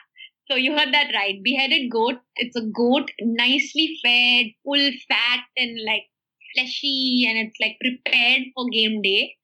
[0.51, 1.43] So you heard that right.
[1.43, 2.17] Beheaded goat.
[2.37, 6.05] It's a goat, nicely fed, full fat, and like
[6.55, 9.37] fleshy, and it's like prepared for game day.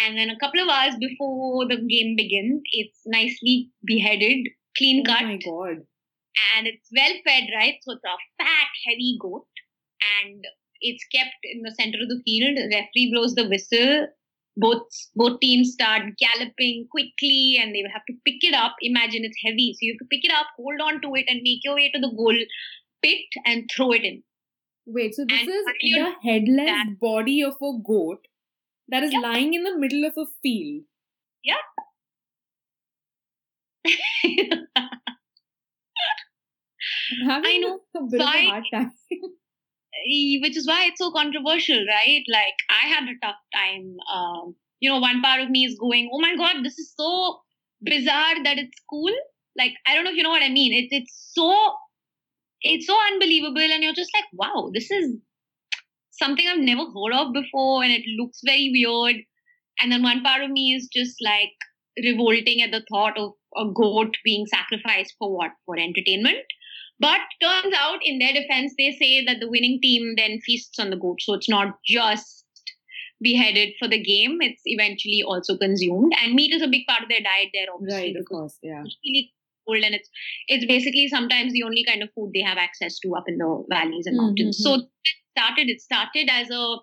[0.00, 5.12] And then a couple of hours before the game begins, it's nicely beheaded, clean Oh
[5.12, 5.86] cut, my god.
[6.56, 7.74] and it's well fed, right?
[7.82, 9.46] So it's a fat, heavy goat,
[10.22, 10.44] and
[10.80, 12.56] it's kept in the center of the field.
[12.56, 14.08] The referee blows the whistle.
[14.56, 18.76] Both both teams start galloping quickly, and they will have to pick it up.
[18.82, 21.40] Imagine it's heavy, so you have to pick it up, hold on to it, and
[21.42, 22.36] make your way to the goal
[23.02, 24.22] pit and throw it in.
[24.84, 28.26] Wait, so this And is the headless that- body of a goat
[28.88, 29.22] that is Yep.
[29.22, 30.84] lying in the middle of a field.
[37.28, 37.80] I'm I know.
[37.96, 38.92] a bit of a hard time.
[40.10, 42.22] Eh, which is why it's so controversial, right?
[42.28, 43.96] Like I had a tough time.
[44.12, 47.40] Um, you know, one part of me is going, "Oh my god, this is so
[47.82, 49.12] bizarre that it's cool."
[49.56, 50.72] Like I don't know if you know what I mean.
[50.72, 51.74] It's it's so
[52.62, 55.16] it's so unbelievable, and you're just like, "Wow, this is
[56.12, 59.24] something I've never heard of before," and it looks very weird.
[59.80, 61.52] And then one part of me is just like
[62.02, 65.52] revolting at the thought of a goat being sacrificed for what?
[65.66, 66.38] For entertainment.
[67.00, 70.90] But turns out, in their defense, they say that the winning team then feasts on
[70.90, 71.20] the goat.
[71.20, 72.44] So it's not just
[73.20, 76.12] beheaded for the game, it's eventually also consumed.
[76.20, 78.82] And meat is a big part of their diet there, obviously, Right, of course, yeah.
[78.84, 79.32] it's really
[79.66, 80.08] cold and it's
[80.48, 83.64] it's basically sometimes the only kind of food they have access to up in the
[83.70, 84.60] valleys and Mhm, mountains.
[84.62, 84.88] So it
[85.36, 86.76] started it started as a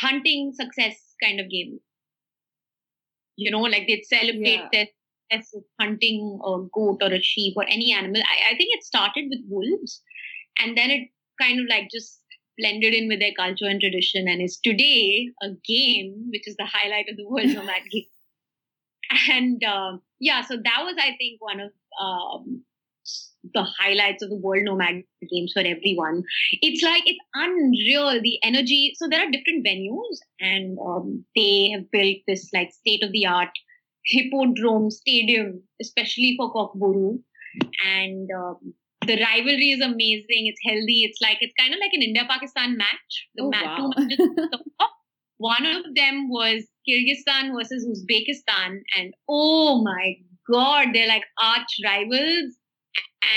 [0.00, 1.80] hunting success kind of game.
[3.36, 4.68] You know, like they'd celebrate Yeah.
[4.72, 4.86] their
[5.30, 8.22] success of hunting a goat or a sheep or any animal.
[8.22, 10.02] I, I think it started with wolves
[10.58, 11.10] and then it
[11.40, 12.22] kind of like just
[12.58, 16.66] blended in with their culture and tradition and is today a game which is the
[16.66, 18.04] highlight of the World Nomad Game.
[19.30, 22.62] And um, yeah, so that was, I think, one of um,
[23.54, 26.22] the highlights of the World Nomad Games for everyone.
[26.62, 28.92] It's like it's unreal the energy.
[28.96, 33.26] So there are different venues, and um, they have built this like state of the
[33.26, 33.50] art
[34.04, 37.20] hippodrome stadium, especially for Kokboru.
[37.84, 38.74] And um,
[39.06, 40.46] the rivalry is amazing.
[40.46, 41.04] It's healthy.
[41.04, 43.28] It's like it's kind of like an India-Pakistan match.
[43.36, 43.90] The Oh, ma- wow.
[43.96, 44.18] matches
[45.38, 50.14] one of them was Kyrgyzstan versus Uzbekistan, and oh my
[50.50, 52.56] god, they're like arch rivals.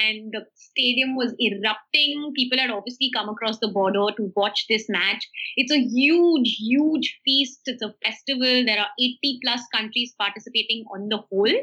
[0.06, 2.32] And the stadium was erupting.
[2.36, 5.28] People had obviously come across the border to watch this match.
[5.58, 7.62] It's a huge, huge feast.
[7.66, 8.64] It's a festival.
[8.66, 11.60] There are 80 plus countries participating on the whole.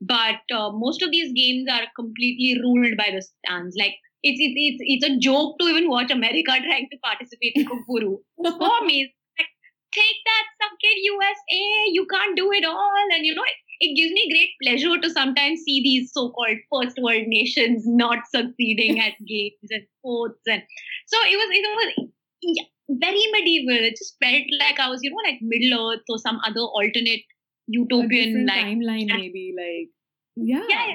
[0.00, 3.74] But uh, most of these games are completely ruled by the stans.
[3.78, 7.66] Like it's it's it's, it's a joke to even watch America trying to participate in
[7.66, 8.18] Kokboru.
[8.44, 9.14] So amazing.
[9.38, 9.52] Like,
[9.92, 11.90] take that, suck it, USA.
[11.92, 13.04] You can't do it all.
[13.14, 13.44] And you know,
[13.84, 19.00] it, gives me great pleasure to sometimes see these so-called first world nations not succeeding
[19.00, 20.62] at games and sports and
[21.06, 23.84] so it was it was very medieval.
[23.86, 27.22] It just felt like i was you know like middle earth or some other alternate
[27.68, 29.90] utopian like timeline maybe like
[30.36, 30.64] yeah.
[30.68, 30.94] yeah.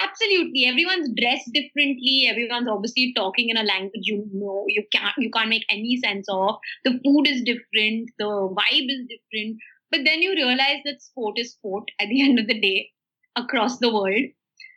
[0.00, 0.64] Absolutely.
[0.64, 2.28] Everyone's dressed differently.
[2.30, 6.26] Everyone's obviously talking in a language you know you can't you can't make any sense
[6.30, 6.56] of.
[6.84, 8.10] The food is different.
[8.18, 9.58] The vibe is different
[9.90, 12.90] but then you realize that sport is sport at the end of the day
[13.36, 14.24] across the world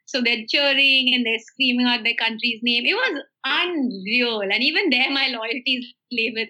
[0.06, 4.90] so they're cheering and they're screaming out their country's name it was unreal and even
[4.90, 6.50] there my loyalties lay with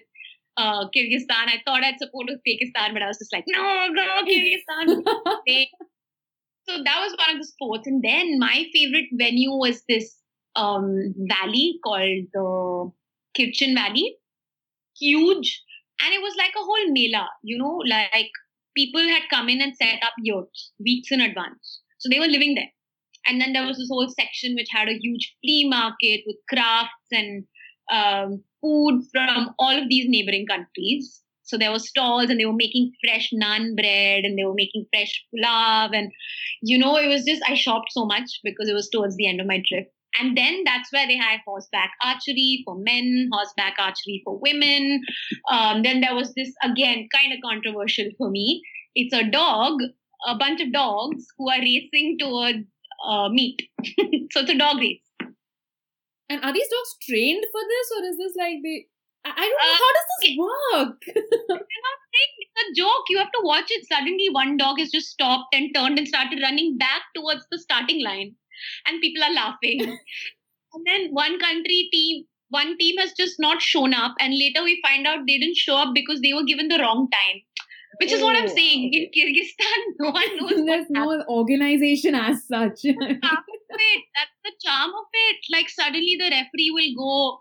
[0.56, 1.48] uh, Kyrgyzstan.
[1.48, 5.02] I thought I'd support Uzbekistan, but I was just like, no, no, Kyrgyzstan.
[6.68, 7.86] so that was one of the sports.
[7.86, 10.16] And then my favorite venue was this
[10.56, 12.92] um, valley called the
[13.38, 14.16] Kyrchyn Valley.
[14.98, 15.62] Huge.
[16.04, 18.30] And it was like a whole mela, you know, like
[18.76, 21.80] people had come in and set up yurts weeks in advance.
[21.98, 22.70] So they were living there.
[23.26, 26.90] And then there was this whole section which had a huge flea market with crafts
[27.12, 27.44] and
[27.92, 31.22] um, food from all of these neighboring countries.
[31.44, 34.86] So there were stalls and they were making fresh naan bread and they were making
[34.92, 35.90] fresh pulav.
[35.92, 36.10] And,
[36.62, 39.40] you know, it was just, I shopped so much because it was towards the end
[39.40, 39.92] of my trip.
[40.20, 45.02] And then that's where they had horseback archery for men, horseback archery for women.
[45.50, 48.62] Um, then there was this, again, kind of controversial for me.
[48.94, 49.80] It's a dog,
[50.26, 52.58] a bunch of dogs who are racing towards
[53.08, 53.62] uh, meat.
[54.30, 55.00] so it's a dog race.
[56.28, 58.86] And are these dogs trained for this, or is this like they?
[59.24, 59.70] I don't know.
[59.70, 61.62] Uh, how does this work?
[62.12, 63.04] it's a joke.
[63.08, 63.86] You have to watch it.
[63.86, 68.02] Suddenly, one dog has just stopped and turned and started running back towards the starting
[68.02, 68.34] line,
[68.86, 69.80] and people are laughing.
[69.80, 74.80] and then one country team, one team has just not shown up, and later we
[74.86, 77.42] find out they didn't show up because they were given the wrong time.
[78.00, 78.92] Which is oh, what I'm oh, saying.
[78.92, 80.66] In Kyrgyzstan, no one knows.
[80.66, 81.24] There's no happened.
[81.28, 82.84] organization as such.
[82.84, 82.96] it.
[83.22, 85.36] That's the charm of it.
[85.50, 87.38] Like suddenly the referee will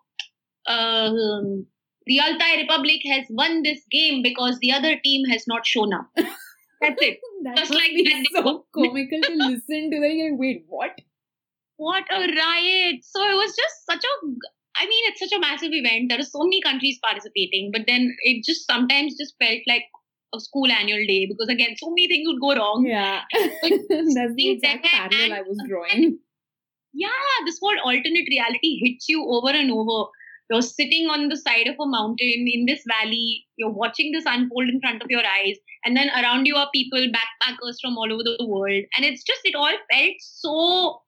[0.68, 1.66] go, um,
[2.06, 6.10] the Altai Republic has won this game because the other team has not shown up.
[6.16, 7.20] That's it.
[7.44, 8.26] that Just like that.
[8.34, 10.00] so comical to listen to.
[10.00, 11.00] Like, wait, what?
[11.82, 12.98] What a riot!
[13.02, 14.14] So it was just such a.
[14.78, 16.10] I mean, it's such a massive event.
[16.10, 19.86] There are so many countries participating, but then it just sometimes just felt like
[20.32, 22.86] a school annual day because again, so many things would go wrong.
[22.86, 26.20] Yeah, that's the exact parallel I was drawing.
[26.94, 30.10] Yeah, this whole alternate reality hits you over and over.
[30.52, 33.46] You're sitting on the side of a mountain in this valley.
[33.58, 37.00] You're watching this unfold in front of your eyes, and then around you are people,
[37.00, 41.02] backpackers from all over the world, and it's just it all felt so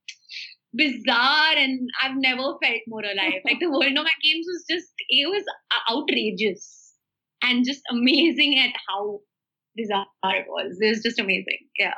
[0.73, 3.41] bizarre and I've never felt more alive.
[3.45, 6.93] Like the World Nomad Games was just, it was uh, outrageous
[7.41, 9.19] and just amazing at how
[9.75, 10.77] bizarre it was.
[10.81, 11.59] It was just amazing.
[11.77, 11.93] Yeah.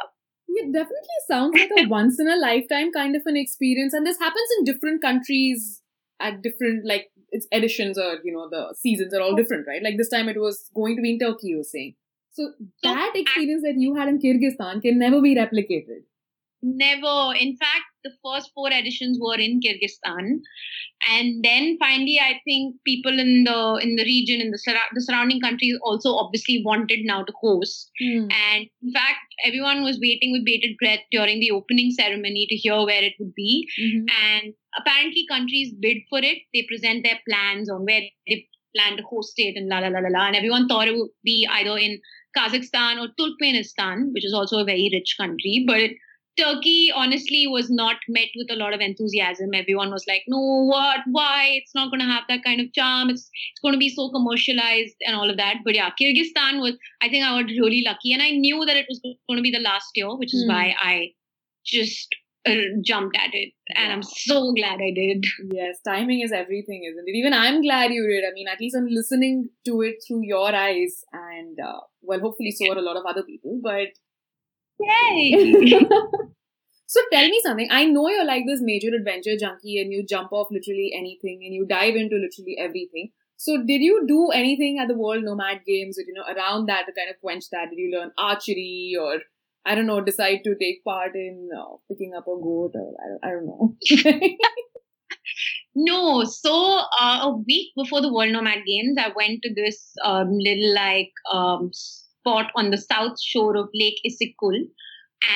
[0.47, 3.93] It definitely sounds like a once in a lifetime kind of an experience.
[3.93, 5.81] And this happens in different countries
[6.19, 9.83] at different, like, its editions or, you know, the seasons are all different, right?
[9.83, 11.95] Like this time it was going to be in Turkey, you were saying.
[12.31, 12.51] So
[12.83, 16.03] that experience that you had in Kyrgyzstan can never be replicated.
[16.61, 17.33] Never.
[17.39, 20.39] In fact, the first four editions were in Kyrgyzstan,
[21.11, 25.01] and then finally, I think people in the in the region, in the, sur- the
[25.01, 27.91] surrounding countries, also obviously wanted now to host.
[28.01, 28.31] Mm.
[28.31, 32.77] And in fact, everyone was waiting with bated breath during the opening ceremony to hear
[32.83, 33.69] where it would be.
[33.79, 34.05] Mm-hmm.
[34.25, 36.39] And apparently, countries bid for it.
[36.53, 39.99] They present their plans on where they plan to host it, and la la la
[39.99, 40.27] la la.
[40.27, 41.99] And everyone thought it would be either in
[42.35, 45.91] Kazakhstan or Turkmenistan, which is also a very rich country, but it
[46.37, 49.53] Turkey honestly was not met with a lot of enthusiasm.
[49.53, 51.51] Everyone was like, no, what, why?
[51.53, 53.09] It's not going to have that kind of charm.
[53.09, 55.57] It's, it's going to be so commercialized and all of that.
[55.63, 58.13] But yeah, Kyrgyzstan was, I think I was really lucky.
[58.13, 60.49] And I knew that it was going to be the last year, which is mm.
[60.49, 61.11] why I
[61.65, 62.13] just
[62.45, 63.53] uh, jumped at it.
[63.73, 65.25] And I'm so glad I did.
[65.51, 67.17] Yes, timing is everything, isn't it?
[67.17, 68.23] Even I'm glad you did.
[68.27, 71.03] I mean, at least I'm listening to it through your eyes.
[71.13, 73.59] And, uh, well, hopefully so are a lot of other people.
[73.63, 73.87] But
[74.79, 75.31] Yay!
[76.87, 77.67] so tell me something.
[77.71, 81.53] I know you're like this major adventure junkie and you jump off literally anything and
[81.53, 83.11] you dive into literally everything.
[83.37, 86.93] So did you do anything at the World Nomad Games, you know, around that to
[86.93, 87.69] kind of quench that?
[87.69, 89.19] Did you learn archery or
[89.65, 93.09] I don't know, decide to take part in uh, picking up a goat or I
[93.09, 94.37] don't, I don't know.
[95.75, 100.37] no, so uh, a week before the World Nomad Games, I went to this um,
[100.37, 101.71] little like um,
[102.25, 104.65] spot on the south shore of Lake Issyk-Kul.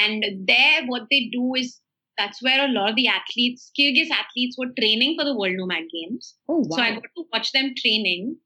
[0.04, 1.80] And there, what they do is
[2.18, 5.84] that's where a lot of the athletes, Kyrgyz athletes, were training for the World Nomad
[5.92, 6.36] Games.
[6.50, 6.78] Oh, wow.
[6.78, 8.38] So I got to watch them training.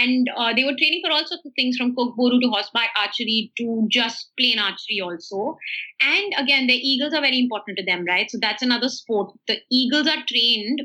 [0.00, 3.52] and uh, they were training for all sorts of things from kokboru to horseback archery
[3.58, 5.56] to just plain archery also
[6.00, 9.56] and again the eagles are very important to them right so that's another sport the
[9.70, 10.82] eagles are trained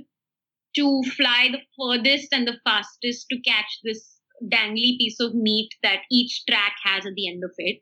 [0.76, 4.13] to fly the furthest and the fastest to catch this
[4.52, 7.82] dangly piece of meat that each track has at the end of it.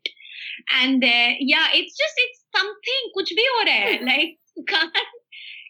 [0.82, 4.38] And there yeah it's just it's something kuch bhi ho raha hai like
[4.68, 4.98] can't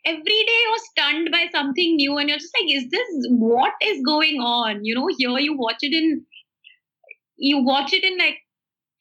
[0.05, 4.01] every day you're stunned by something new and you're just like is this what is
[4.05, 4.84] going on?
[4.84, 6.25] You know here you watch it in
[7.38, 8.39] you watch it in like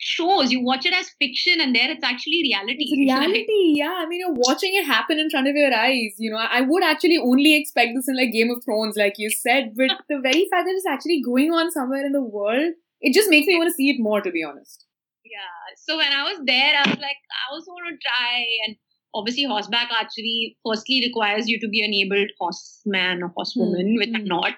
[0.00, 0.50] shows.
[0.50, 3.46] You watch it as fiction and there it's actually reality it's reality.
[3.76, 6.38] Yeah i mean you're watching it happen in front of your eyes you know.
[6.38, 9.90] I would actually only expect this in like game of thrones like you said but
[10.08, 13.46] the very fact that it's actually going on somewhere in the world it just makes
[13.46, 14.86] me want to see it more to be honest.
[15.24, 15.76] Yeah.
[15.76, 18.76] So when i was there i was like i also want to try and
[19.14, 23.96] obviously horseback archery firstly requires you to be an able horseman or horsewoman mm-hmm.
[23.96, 24.54] which i'm not.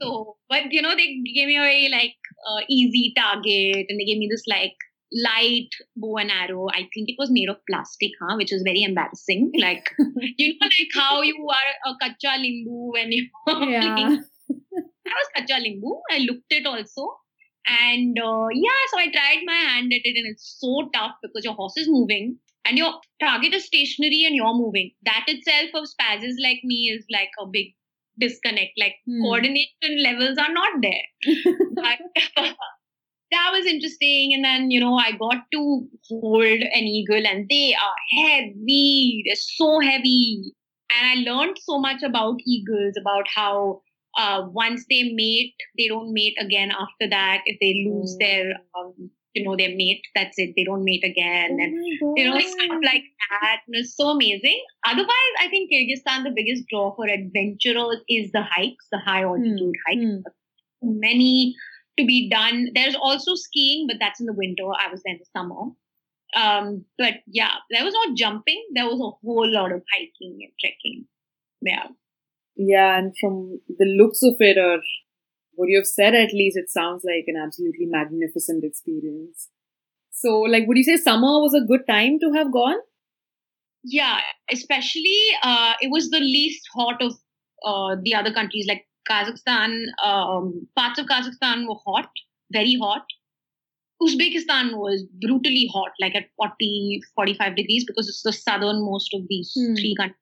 [0.00, 2.16] So but you know they gave me a very like
[2.48, 4.74] uh, easy target and they gave me this like
[5.12, 6.68] light bow and arrow.
[6.70, 9.52] I think it was made of plastic huh which is very embarrassing.
[9.58, 9.90] Like
[10.38, 14.16] you know like how you are a kacha limbu when you are yeah.
[15.10, 16.00] I was kacha limbu.
[16.10, 17.16] I looked it also.
[17.66, 21.44] And uh, yeah so i tried my hand at it and it's so tough because
[21.44, 24.92] your horse is moving and your target is stationary and you're moving.
[25.04, 27.74] That itself of spazzes like me is like a big
[28.18, 28.72] disconnect.
[28.78, 29.22] Like hmm.
[29.22, 31.34] coordination levels are not there.
[31.74, 31.98] but,
[33.32, 34.32] that was interesting.
[34.34, 39.22] And then, you know, I got to hold an eagle and they are heavy.
[39.26, 40.52] They're so heavy.
[40.90, 43.82] And I learned so much about eagles, about how
[44.18, 47.42] uh, once they mate, they don't mate again after that.
[47.46, 48.18] If they lose mm.
[48.18, 50.02] their um, you know, their mate.
[50.14, 50.54] That's it.
[50.56, 51.58] They don't mate again.
[51.60, 53.60] Oh and, you know, stuff like that.
[53.66, 54.62] And it's so amazing.
[54.86, 59.60] Otherwise, I think Kyrgyzstan, the biggest draw for adventurers is the hikes, the high altitude
[59.60, 59.86] mm.
[59.86, 60.00] hikes.
[60.00, 60.22] Mm.
[60.82, 61.54] Many
[61.98, 62.68] to be done.
[62.74, 64.64] There's also skiing, but that's in the winter.
[64.64, 65.72] I was there in the summer.
[66.34, 68.64] Um, but yeah, there was no jumping.
[68.74, 71.06] There was a whole lot of hiking and trekking.
[71.60, 71.88] Yeah.
[72.56, 74.80] Yeah, and from the looks of it, or
[75.60, 79.48] what you have said at least it sounds like an absolutely magnificent experience.
[80.10, 82.78] So like would you say summer was a good time to have gone?
[83.84, 87.12] Yeah especially uh, it was the least hot of
[87.64, 88.66] uh, the other countries.
[88.66, 92.08] Like kazakhstan um, parts of kazakhstan were hot
[92.50, 93.04] very hot.
[94.02, 99.52] Uzbekistan was brutally hot like at 40 45 degrees because it's the southernmost of these
[99.54, 99.74] hmm.
[99.74, 100.16] three countries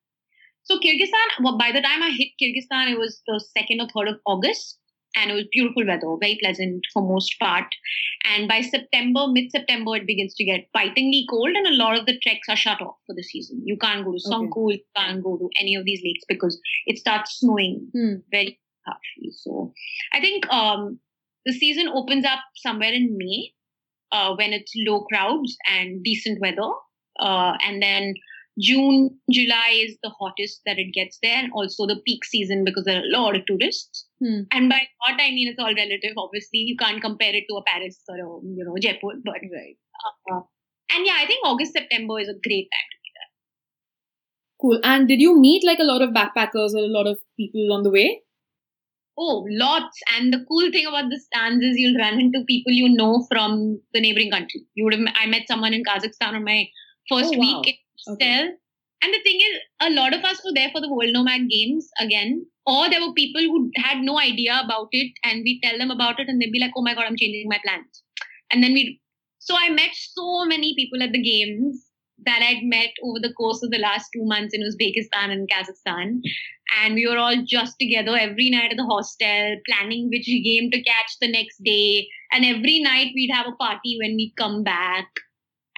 [0.69, 4.11] so Kyrgyzstan, well, by the time I hit Kyrgyzstan, it was the 2nd or 3rd
[4.11, 4.79] of August
[5.17, 7.67] and it was beautiful weather, very pleasant for most part.
[8.25, 12.07] And by September, mid September, it begins to get bitingly cold, and a lot of
[12.07, 13.63] the treks are shut off for the season.
[13.65, 14.75] You can't go to Song-Kul, okay.
[14.75, 18.15] you can't go to any of these lakes because it starts snowing hmm.
[18.31, 19.31] very harshly.
[19.33, 19.73] So
[20.13, 20.99] I think um,
[21.47, 23.53] the season opens up somewhere in May
[24.13, 26.71] uh, when it's low crowds and decent weather.
[27.19, 28.15] Uh, and then
[28.59, 32.85] June, July is the hottest that it gets there, and also the peak season because
[32.85, 34.07] there are a lot of tourists.
[34.21, 34.43] Hmm.
[34.53, 36.15] And by hot, I mean it's all relative.
[36.17, 39.77] Obviously, you can't compare it to a Paris or a you know Jaipur, but right.
[40.33, 40.41] Uh,
[40.95, 43.31] and yeah, I think August September is a great time to be there.
[44.61, 44.81] Cool.
[44.83, 47.83] And did you meet like a lot of backpackers or a lot of people on
[47.83, 48.23] the way?
[49.21, 49.99] Oh, lots.
[50.17, 53.81] And the cool thing about the stans is you'll run into people you know from
[53.93, 54.63] the neighboring country.
[54.75, 56.69] You would have, I met someone in Kazakhstan on my
[57.09, 57.61] first oh, wow.
[57.63, 58.51] week okay.
[59.01, 61.89] And the thing is, a lot of us were there for the World Nomad Games
[62.01, 65.91] again, or there were people who had no idea about it, and we tell them
[65.91, 68.03] about it, and they'd be like, "Oh my god, I'm changing my plans."
[68.51, 69.01] And then we,
[69.39, 71.85] so I met so many people at the games
[72.27, 76.21] that I'd met over the course of the last two months in Uzbekistan and Kazakhstan,
[76.83, 80.83] and we were all just together every night at the hostel, planning which game to
[80.83, 85.07] catch the next day, and every night we'd have a party when we come back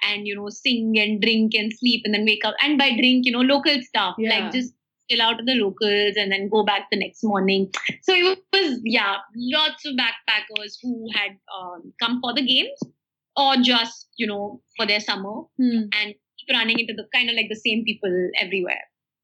[0.03, 3.25] and you know sing and drink and sleep and then wake up and by drink
[3.25, 4.29] you know local stuff yeah.
[4.29, 4.73] like just
[5.09, 7.69] chill out with the locals and then go back the next morning
[8.01, 12.79] so it was yeah lots of backpackers who had um, come for the games
[13.35, 15.85] or just you know for their summer hmm.
[15.99, 16.15] and
[16.51, 18.81] running into the kind of like the same people everywhere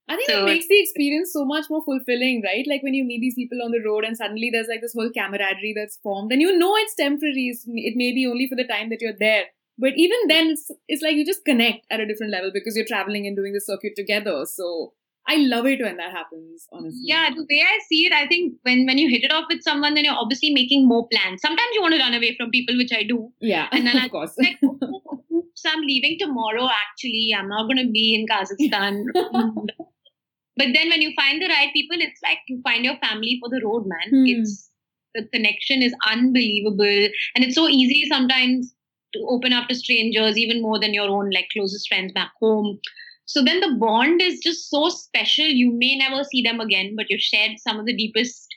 [0.10, 2.66] I think so, it makes the experience so much more fulfilling, right?
[2.66, 5.12] Like when you meet these people on the road and suddenly there's like this whole
[5.14, 7.52] camaraderie that's formed, and you know it's temporary.
[7.52, 9.48] It may be only for the time that you're there,
[9.78, 12.86] but even then, it's, it's like you just connect at a different level because you're
[12.86, 14.46] traveling and doing the circuit together.
[14.46, 14.94] So
[15.28, 17.02] I love it when that happens, honestly.
[17.04, 19.62] Yeah, the way I see it, I think when, when you hit it off with
[19.62, 21.42] someone, then you're obviously making more plans.
[21.42, 23.32] Sometimes you want to run away from people, which I do.
[23.40, 24.34] Yeah, and then of I, course.
[24.38, 26.68] Like, oh, oops, I'm leaving tomorrow.
[26.68, 29.04] Actually, I'm not going to be in Kazakhstan.
[29.14, 33.50] but then when you find the right people, it's like you find your family for
[33.50, 34.10] the road, man.
[34.10, 34.26] Hmm.
[34.28, 34.72] It's
[35.14, 37.10] The connection is unbelievable.
[37.36, 38.74] And it's so easy sometimes
[39.18, 42.80] to open up to strangers, even more than your own like closest friends back home.
[43.26, 45.46] So then the bond is just so special.
[45.46, 48.48] You may never see them again, but you've shared some of the deepest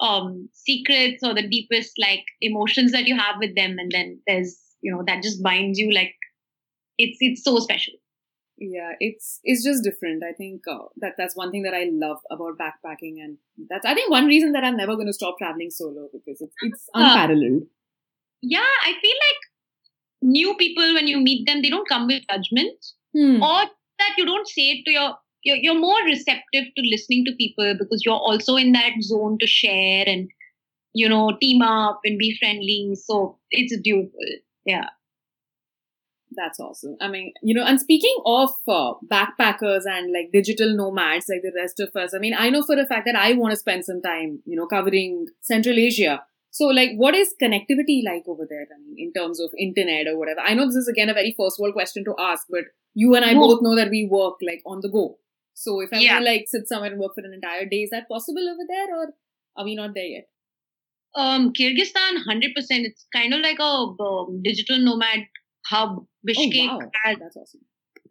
[0.00, 4.58] um, secrets or the deepest like emotions that you have with them, and then there's
[4.80, 6.14] you know that just binds you like
[6.98, 7.94] it's it's so special.
[8.58, 10.22] Yeah, it's it's just different.
[10.22, 13.38] I think uh, that that's one thing that I love about backpacking, and
[13.68, 16.54] that's I think one reason that I'm never going to stop traveling solo because it's
[16.62, 17.62] it's unparalleled.
[17.62, 17.66] Uh,
[18.42, 19.42] yeah, I feel like
[20.22, 23.42] new people when you meet them, they don't come with judgment, hmm.
[23.42, 23.64] or
[23.98, 27.74] that you don't say it to your you're, you're more receptive to listening to people
[27.78, 30.30] because you're also in that zone to share and
[30.94, 32.94] you know team up and be friendly.
[32.94, 34.10] So it's doable
[34.64, 34.86] yeah.
[36.34, 36.96] That's awesome.
[37.00, 41.52] I mean you know and speaking of uh, backpackers and like digital nomads like the
[41.54, 43.84] rest of us i mean i know for a fact that i want to spend
[43.84, 46.22] some time you know covering central asia
[46.58, 50.16] so like what is connectivity like over there i mean in terms of internet or
[50.18, 53.14] whatever i know this is again a very first world question to ask but you
[53.16, 55.06] and i both know that we work like on the go
[55.54, 56.14] so if I yeah.
[56.14, 58.62] want to like sit somewhere and work for an entire day, is that possible over
[58.68, 59.14] there or
[59.56, 60.28] are we not there yet?
[61.14, 62.54] Um, Kyrgyzstan, 100%.
[62.56, 65.26] It's kind of like a um, digital nomad
[65.66, 66.06] hub.
[66.26, 66.90] Bishkek oh, wow.
[67.04, 67.60] has, That's awesome.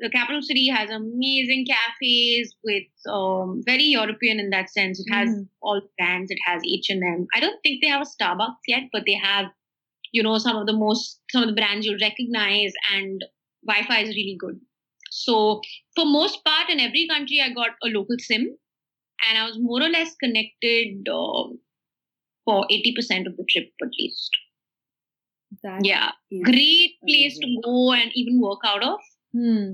[0.01, 4.99] The capital city has amazing cafes with um, very European in that sense.
[4.99, 5.47] It has mm.
[5.61, 6.31] all brands.
[6.31, 7.27] It has H and M.
[7.35, 9.45] I don't think they have a Starbucks yet, but they have,
[10.11, 13.23] you know, some of the most some of the brands you'll recognize, and
[13.67, 14.59] Wi-Fi is really good.
[15.11, 15.61] So
[15.95, 18.57] for most part in every country, I got a local SIM,
[19.29, 21.43] and I was more or less connected uh,
[22.43, 24.31] for eighty percent of the trip at least.
[25.63, 26.11] That yeah,
[26.43, 27.61] great place amazing.
[27.61, 28.99] to go and even work out of.
[29.33, 29.73] Hmm.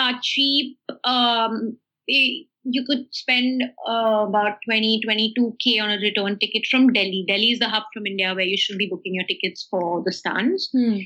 [0.00, 0.78] Uh, cheap.
[1.04, 1.76] Um,
[2.06, 7.58] you could spend uh, about 20 22k on a return ticket from delhi delhi is
[7.58, 10.98] the hub from india where you should be booking your tickets for the stans hmm.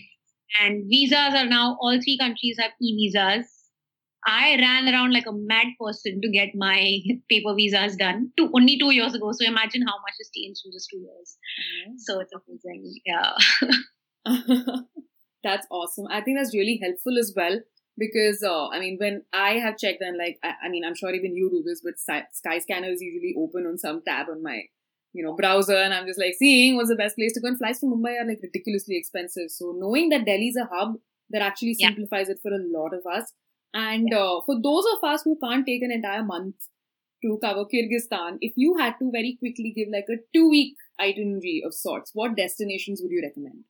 [0.61, 3.51] And visas are now, all three countries have e visas.
[4.27, 8.79] I ran around like a mad person to get my paper visas done two, only
[8.79, 9.33] two years ago.
[9.33, 11.37] So imagine how much has changed in just two years.
[11.61, 11.95] Mm-hmm.
[11.99, 13.01] So it's amazing.
[13.05, 13.33] Yeah.
[15.43, 16.07] that's awesome.
[16.11, 17.61] I think that's really helpful as well
[17.99, 21.13] because uh, I mean, when I have checked and like, I, I, mean, I'm sure
[21.13, 24.65] even you do this, but Skyscanner is usually open on some tab on my
[25.15, 27.47] you know, browser and I'm just like seeing what's the best place to go.
[27.47, 29.49] And flights from Mumbai are like ridiculously expensive.
[29.49, 30.97] So knowing that Delhi is a hub
[31.31, 32.35] that actually simplifies yeah.
[32.35, 33.33] it for a lot of us.
[33.73, 34.19] And yeah.
[34.19, 36.57] uh, for those of us who can't take an entire month
[37.23, 41.63] to cover Kyrgyzstan, if you had to very quickly give like a two week itinerary
[41.65, 43.65] of sorts, what destinations would you recommend?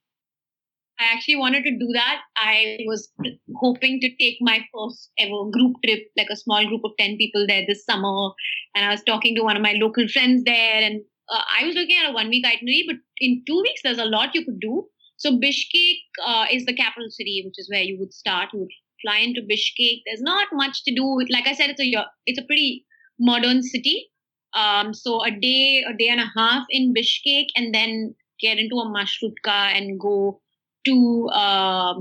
[0.98, 2.20] I actually wanted to do that.
[2.36, 3.10] I was
[3.56, 7.46] hoping to take my first ever group trip, like a small group of 10 people
[7.48, 8.30] there this summer.
[8.76, 11.74] And I was talking to one of my local friends there, and uh, I was
[11.74, 14.60] looking at a one week itinerary, but in two weeks, there's a lot you could
[14.60, 14.86] do.
[15.16, 18.50] So Bishkek uh, is the capital city, which is where you would start.
[18.52, 18.72] You would
[19.02, 20.02] fly into Bishkek.
[20.06, 21.18] There's not much to do.
[21.30, 22.84] Like I said, it's a it's a pretty
[23.18, 24.10] modern city.
[24.54, 28.76] Um, so a day, a day and a half in Bishkek, and then get into
[28.76, 30.40] a marshrutka and go
[30.84, 31.94] to uh,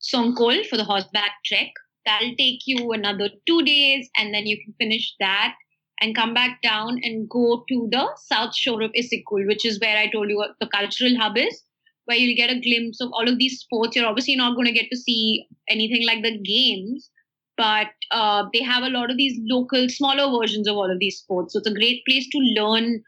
[0.00, 1.68] Song-Kul for the horseback trek.
[2.06, 5.54] That'll take you another two days, and then you can finish that
[6.00, 9.96] and come back down and go to the south shore of Issyk-Kul, which is where
[9.96, 11.62] I told you what the cultural hub is,
[12.04, 13.96] where you'll get a glimpse of all of these sports.
[13.96, 17.10] You're obviously not going to get to see anything like the games,
[17.56, 21.18] but uh, they have a lot of these local, smaller versions of all of these
[21.18, 21.52] sports.
[21.52, 23.02] So it's a great place to learn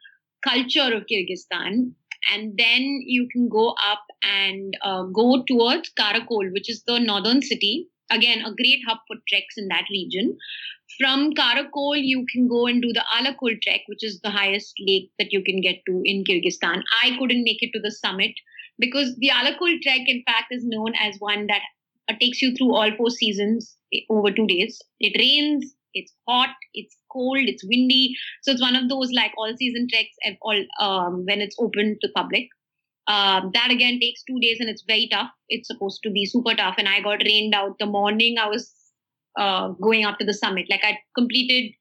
[0.44, 1.92] culture of Kyrgyzstan.
[2.32, 7.42] And then you can go up and uh, go towards Karakol, which is the northern
[7.42, 7.88] city.
[8.10, 10.36] Again, a great hub for treks in that region.
[10.98, 15.10] From Karakol, you can go and do the Alakul trek, which is the highest lake
[15.18, 16.82] that you can get to in Kyrgyzstan.
[17.02, 18.32] I couldn't make it to the summit
[18.78, 21.62] because the Alakul trek, in fact, is known as one that
[22.08, 24.82] uh, takes you through all four seasons eh, over two days.
[24.98, 28.14] It rains, it's hot, it's cold, it's windy.
[28.42, 31.98] So it's one of those like all season treks and all um, when it's open
[32.00, 32.48] to public.
[33.06, 35.30] Um, that again takes two days and it's very tough.
[35.48, 36.76] It's supposed to be super tough.
[36.78, 38.36] And I got rained out the morning.
[38.38, 38.72] I was
[39.38, 40.66] uh, going up to the summit.
[40.70, 41.72] Like I completed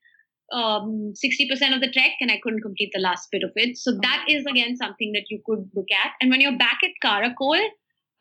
[0.52, 3.78] um, 60% of the trek and I couldn't complete the last bit of it.
[3.78, 6.14] So that is again something that you could look at.
[6.22, 7.62] And when you're back at Karakol,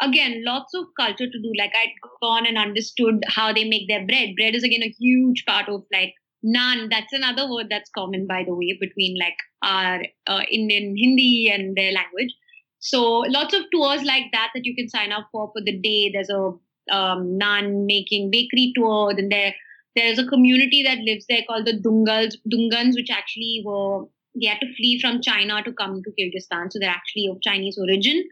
[0.01, 1.53] again, lots of culture to do.
[1.57, 4.31] Like I'd gone and understood how they make their bread.
[4.37, 6.15] Bread is again a huge part of like
[6.45, 6.89] naan.
[6.91, 11.77] That's another word that's common, by the way, between like our uh, Indian Hindi and
[11.77, 12.35] their language.
[12.81, 16.11] So lots of tours like that that you can sign up for for the day.
[16.13, 16.53] There's a
[16.95, 19.15] um, naan making bakery tour.
[19.15, 19.55] Then there
[19.97, 24.05] there's a community that lives there called the Dungals Dungans, which actually were
[24.41, 26.71] they had to flee from China to come to Kyrgyzstan.
[26.71, 28.23] So they're actually of Chinese origin,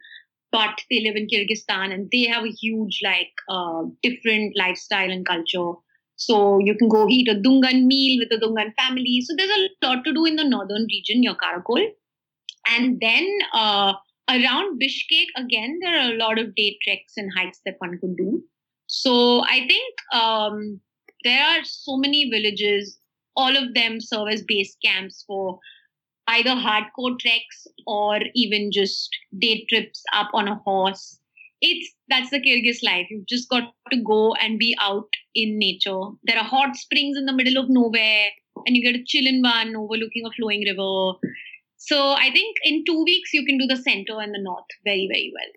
[0.52, 5.26] but they live in Kyrgyzstan and they have a huge, like, uh, different lifestyle and
[5.26, 5.72] culture.
[6.16, 9.22] So you can go eat a Dungan meal with the Dungan family.
[9.24, 11.86] So there's a lot to do in the northern region near Karakol.
[12.68, 13.92] And then uh,
[14.28, 18.16] around Bishkek, again, there are a lot of day treks and hikes that one could
[18.16, 18.42] do.
[18.86, 20.80] So I think um,
[21.24, 22.98] there are so many villages.
[23.36, 25.58] All of them serve as base camps for
[26.28, 31.20] either hardcore treks or even just day trips up on a horse.
[31.60, 33.06] It's that's the Kyrgyz life.
[33.10, 36.00] You've just got to go and be out in nature.
[36.24, 38.28] There are hot springs in the middle of nowhere,
[38.66, 41.18] and you get to chill in one overlooking a flowing river.
[41.78, 45.08] So I think in two weeks you can do the center and the north very,
[45.10, 45.52] very well.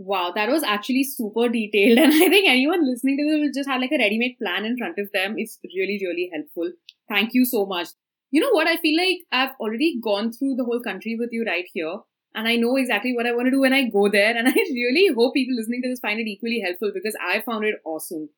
[0.00, 1.98] Wow, that was actually super detailed.
[2.04, 4.64] And I think anyone listening to this will just have like a ready made plan
[4.64, 5.34] in front of them.
[5.36, 6.72] It's really, really helpful.
[7.08, 7.88] Thank you so much.
[8.30, 8.66] You know what?
[8.66, 11.98] I feel like I've already gone through the whole country with you right here.
[12.34, 14.36] And I know exactly what I want to do when I go there.
[14.36, 17.64] And I really hope people listening to this find it equally helpful because I found
[17.64, 18.28] it awesome.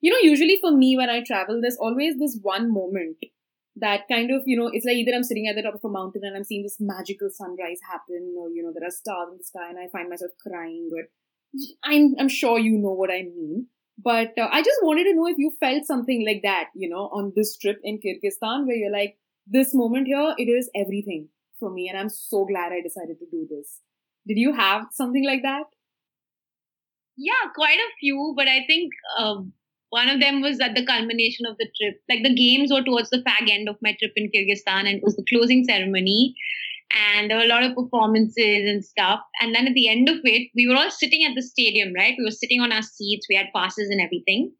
[0.00, 3.16] You know, usually for me, when I travel, there's always this one moment
[3.76, 5.88] that kind of, you know, it's like either I'm sitting at the top of a
[5.88, 9.38] mountain and I'm seeing this magical sunrise happen, or, you know, there are stars in
[9.38, 11.10] the sky and I find myself crying, but
[11.84, 13.68] I'm, I'm sure you know what I mean.
[13.98, 17.08] But uh, I just wanted to know if you felt something like that, you know,
[17.12, 21.28] on this trip in Kyrgyzstan where you're like, this moment here, it is everything
[21.58, 21.88] for me.
[21.88, 23.80] And I'm so glad I decided to do this.
[24.26, 25.64] Did you have something like that?
[27.16, 29.52] Yeah, quite a few, but I think um,
[29.90, 32.02] one of them was at the culmination of the trip.
[32.08, 35.02] Like the games were towards the fag end of my trip in Kyrgyzstan, and it
[35.02, 36.34] was the closing ceremony.
[37.14, 39.20] And there were a lot of performances and stuff.
[39.40, 42.14] And then at the end of it, we were all sitting at the stadium, right?
[42.16, 44.52] We were sitting on our seats, we had passes and everything.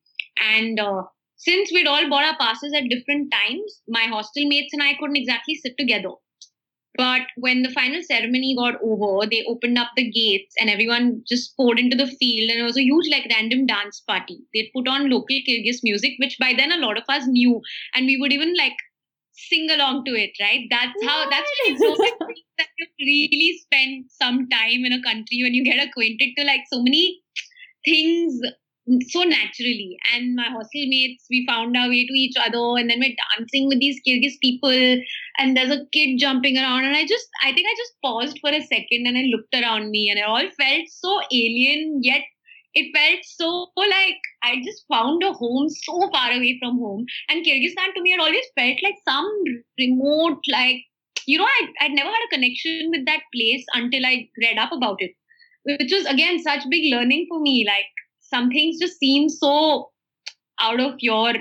[0.43, 1.03] And uh,
[1.37, 5.17] since we'd all bought our passes at different times, my hostel mates and I couldn't
[5.17, 6.11] exactly sit together.
[6.97, 11.57] But when the final ceremony got over, they opened up the gates and everyone just
[11.57, 12.51] poured into the field.
[12.51, 14.39] And it was a huge, like, random dance party.
[14.55, 17.61] They put on local Kyrgyz music, which by then a lot of us knew.
[17.95, 18.77] And we would even, like,
[19.33, 20.67] sing along to it, right?
[20.71, 21.97] That's how, that's really so
[22.59, 26.61] that you really spend some time in a country when you get acquainted to, like,
[26.73, 27.21] so many
[27.85, 28.41] things
[29.09, 29.99] so naturally.
[30.15, 33.69] And my hostel mates, we found our way to each other, and then we're dancing
[33.69, 35.01] with these Kyrgyz people,
[35.39, 36.85] and there's a kid jumping around.
[36.85, 39.91] And I just, I think I just paused for a second and I looked around
[39.91, 42.23] me, and it all felt so alien, yet
[42.75, 47.07] it felt so like I just found a home so far away from home.
[47.29, 49.33] And Kyrgyzstan to me had always felt like some
[49.79, 50.83] remote, like,
[51.27, 54.73] you know, I, I'd never had a connection with that place until I read up
[54.73, 55.13] about it,
[55.65, 57.65] which was again such big learning for me.
[57.67, 57.87] Like,
[58.29, 59.91] some things just seem so
[60.61, 61.35] out of your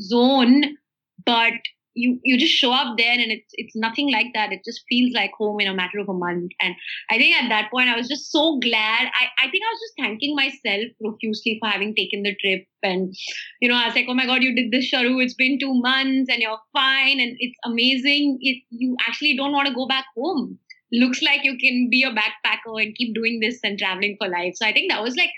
[0.00, 0.76] zone,
[1.24, 1.52] but
[1.94, 4.52] you you just show up there and it's it's nothing like that.
[4.52, 6.52] It just feels like home in a matter of a month.
[6.60, 6.74] And
[7.10, 9.06] I think at that point I was just so glad.
[9.06, 12.66] I, I think I was just thanking myself profusely for having taken the trip.
[12.82, 13.14] And
[13.60, 15.74] you know, I was like, oh my god, you did this Sharu, it's been two
[15.74, 18.38] months and you're fine and it's amazing.
[18.40, 20.58] It you actually don't want to go back home.
[20.92, 24.54] Looks like you can be a backpacker and keep doing this and traveling for life.
[24.56, 25.30] So I think that was like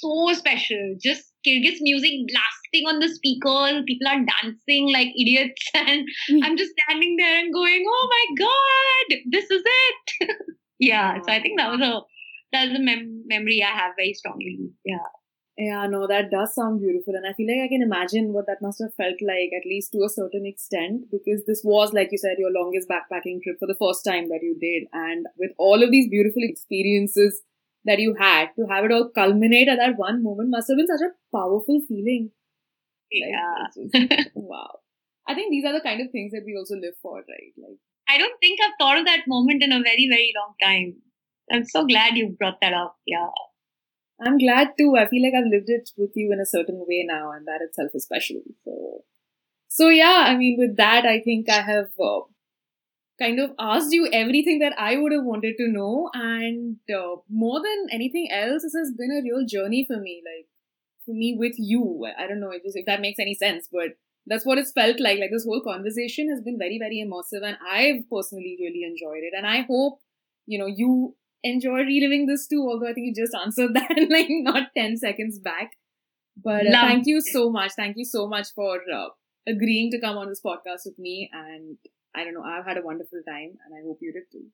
[0.00, 0.96] so special.
[1.02, 3.82] Just Kyrgyz music blasting on the speakers.
[3.86, 5.62] People are dancing like idiots.
[5.74, 6.40] And mm.
[6.42, 10.30] I'm just standing there and going, oh my God, this is it.
[10.78, 11.18] yeah.
[11.22, 12.00] So I think that was a,
[12.52, 14.70] that was a mem- memory I have very strongly.
[14.84, 15.08] Yeah.
[15.58, 17.14] Yeah, no, that does sound beautiful.
[17.16, 19.90] And I feel like I can imagine what that must have felt like, at least
[19.90, 23.66] to a certain extent, because this was, like you said, your longest backpacking trip for
[23.66, 24.86] the first time that you did.
[24.92, 27.42] And with all of these beautiful experiences
[27.88, 30.86] that you had to have it all culminate at that one moment must have been
[30.86, 32.30] such a powerful feeling.
[33.10, 33.66] Yeah.
[33.76, 34.78] Like, just, wow.
[35.26, 37.54] I think these are the kind of things that we also live for, right?
[37.56, 37.78] Like
[38.08, 41.02] I don't think I've thought of that moment in a very, very long time.
[41.52, 42.96] I'm so glad you brought that up.
[43.06, 43.28] Yeah.
[44.20, 44.94] I'm glad too.
[44.96, 47.60] I feel like I've lived it with you in a certain way now, and that
[47.62, 48.42] itself is special.
[48.64, 49.04] So,
[49.68, 50.24] so yeah.
[50.26, 52.20] I mean, with that, I think I have uh,
[53.18, 56.10] kind of asked you everything that I would have wanted to know.
[56.14, 60.22] And uh, more than anything else, this has been a real journey for me.
[60.24, 60.46] Like,
[61.04, 62.06] for me with you.
[62.18, 63.96] I don't know if that makes any sense, but
[64.26, 65.18] that's what it's felt like.
[65.18, 67.44] Like, this whole conversation has been very, very immersive.
[67.44, 69.32] And I've personally really enjoyed it.
[69.36, 70.00] And I hope,
[70.46, 74.26] you know, you enjoy reliving this too, although I think you just answered that like
[74.28, 75.72] not 10 seconds back.
[76.36, 77.72] But uh, thank you so much.
[77.76, 79.08] Thank you so much for uh,
[79.46, 81.78] agreeing to come on this podcast with me and
[82.14, 84.46] I don't know, I've had a wonderful time and I hope you did too.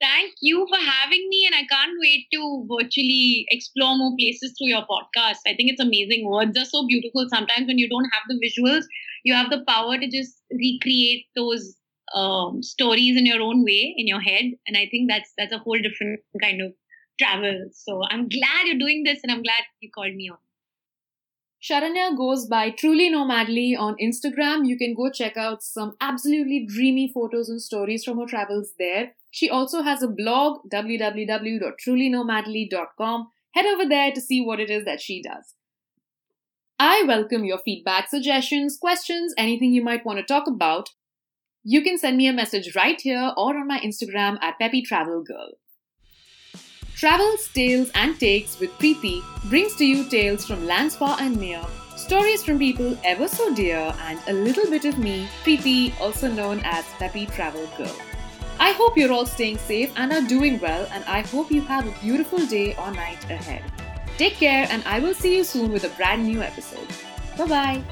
[0.00, 4.66] Thank you for having me, and I can't wait to virtually explore more places through
[4.66, 5.38] your podcast.
[5.46, 6.28] I think it's amazing.
[6.28, 7.28] Words are so beautiful.
[7.28, 8.82] Sometimes when you don't have the visuals,
[9.22, 11.76] you have the power to just recreate those
[12.16, 15.58] um, stories in your own way in your head, and I think that's that's a
[15.58, 16.72] whole different kind of
[17.20, 17.68] travel.
[17.72, 20.38] So I'm glad you're doing this, and I'm glad you called me on.
[21.62, 24.66] Sharanya goes by Truly Nomadly on Instagram.
[24.66, 29.12] You can go check out some absolutely dreamy photos and stories from her travels there.
[29.30, 33.28] She also has a blog, www.trulynomadly.com.
[33.54, 35.54] Head over there to see what it is that she does.
[36.80, 40.88] I welcome your feedback, suggestions, questions, anything you might want to talk about.
[41.62, 45.22] You can send me a message right here or on my Instagram at Peppy Travel
[45.22, 45.52] Girl.
[46.96, 51.60] Travels, Tales and Takes with Preeti brings to you tales from lands far and near,
[51.96, 56.60] stories from people ever so dear, and a little bit of me, Preeti, also known
[56.64, 57.96] as Peppy Travel Girl.
[58.60, 61.86] I hope you're all staying safe and are doing well, and I hope you have
[61.86, 63.64] a beautiful day or night ahead.
[64.18, 66.86] Take care, and I will see you soon with a brand new episode.
[67.36, 67.82] Bye bye.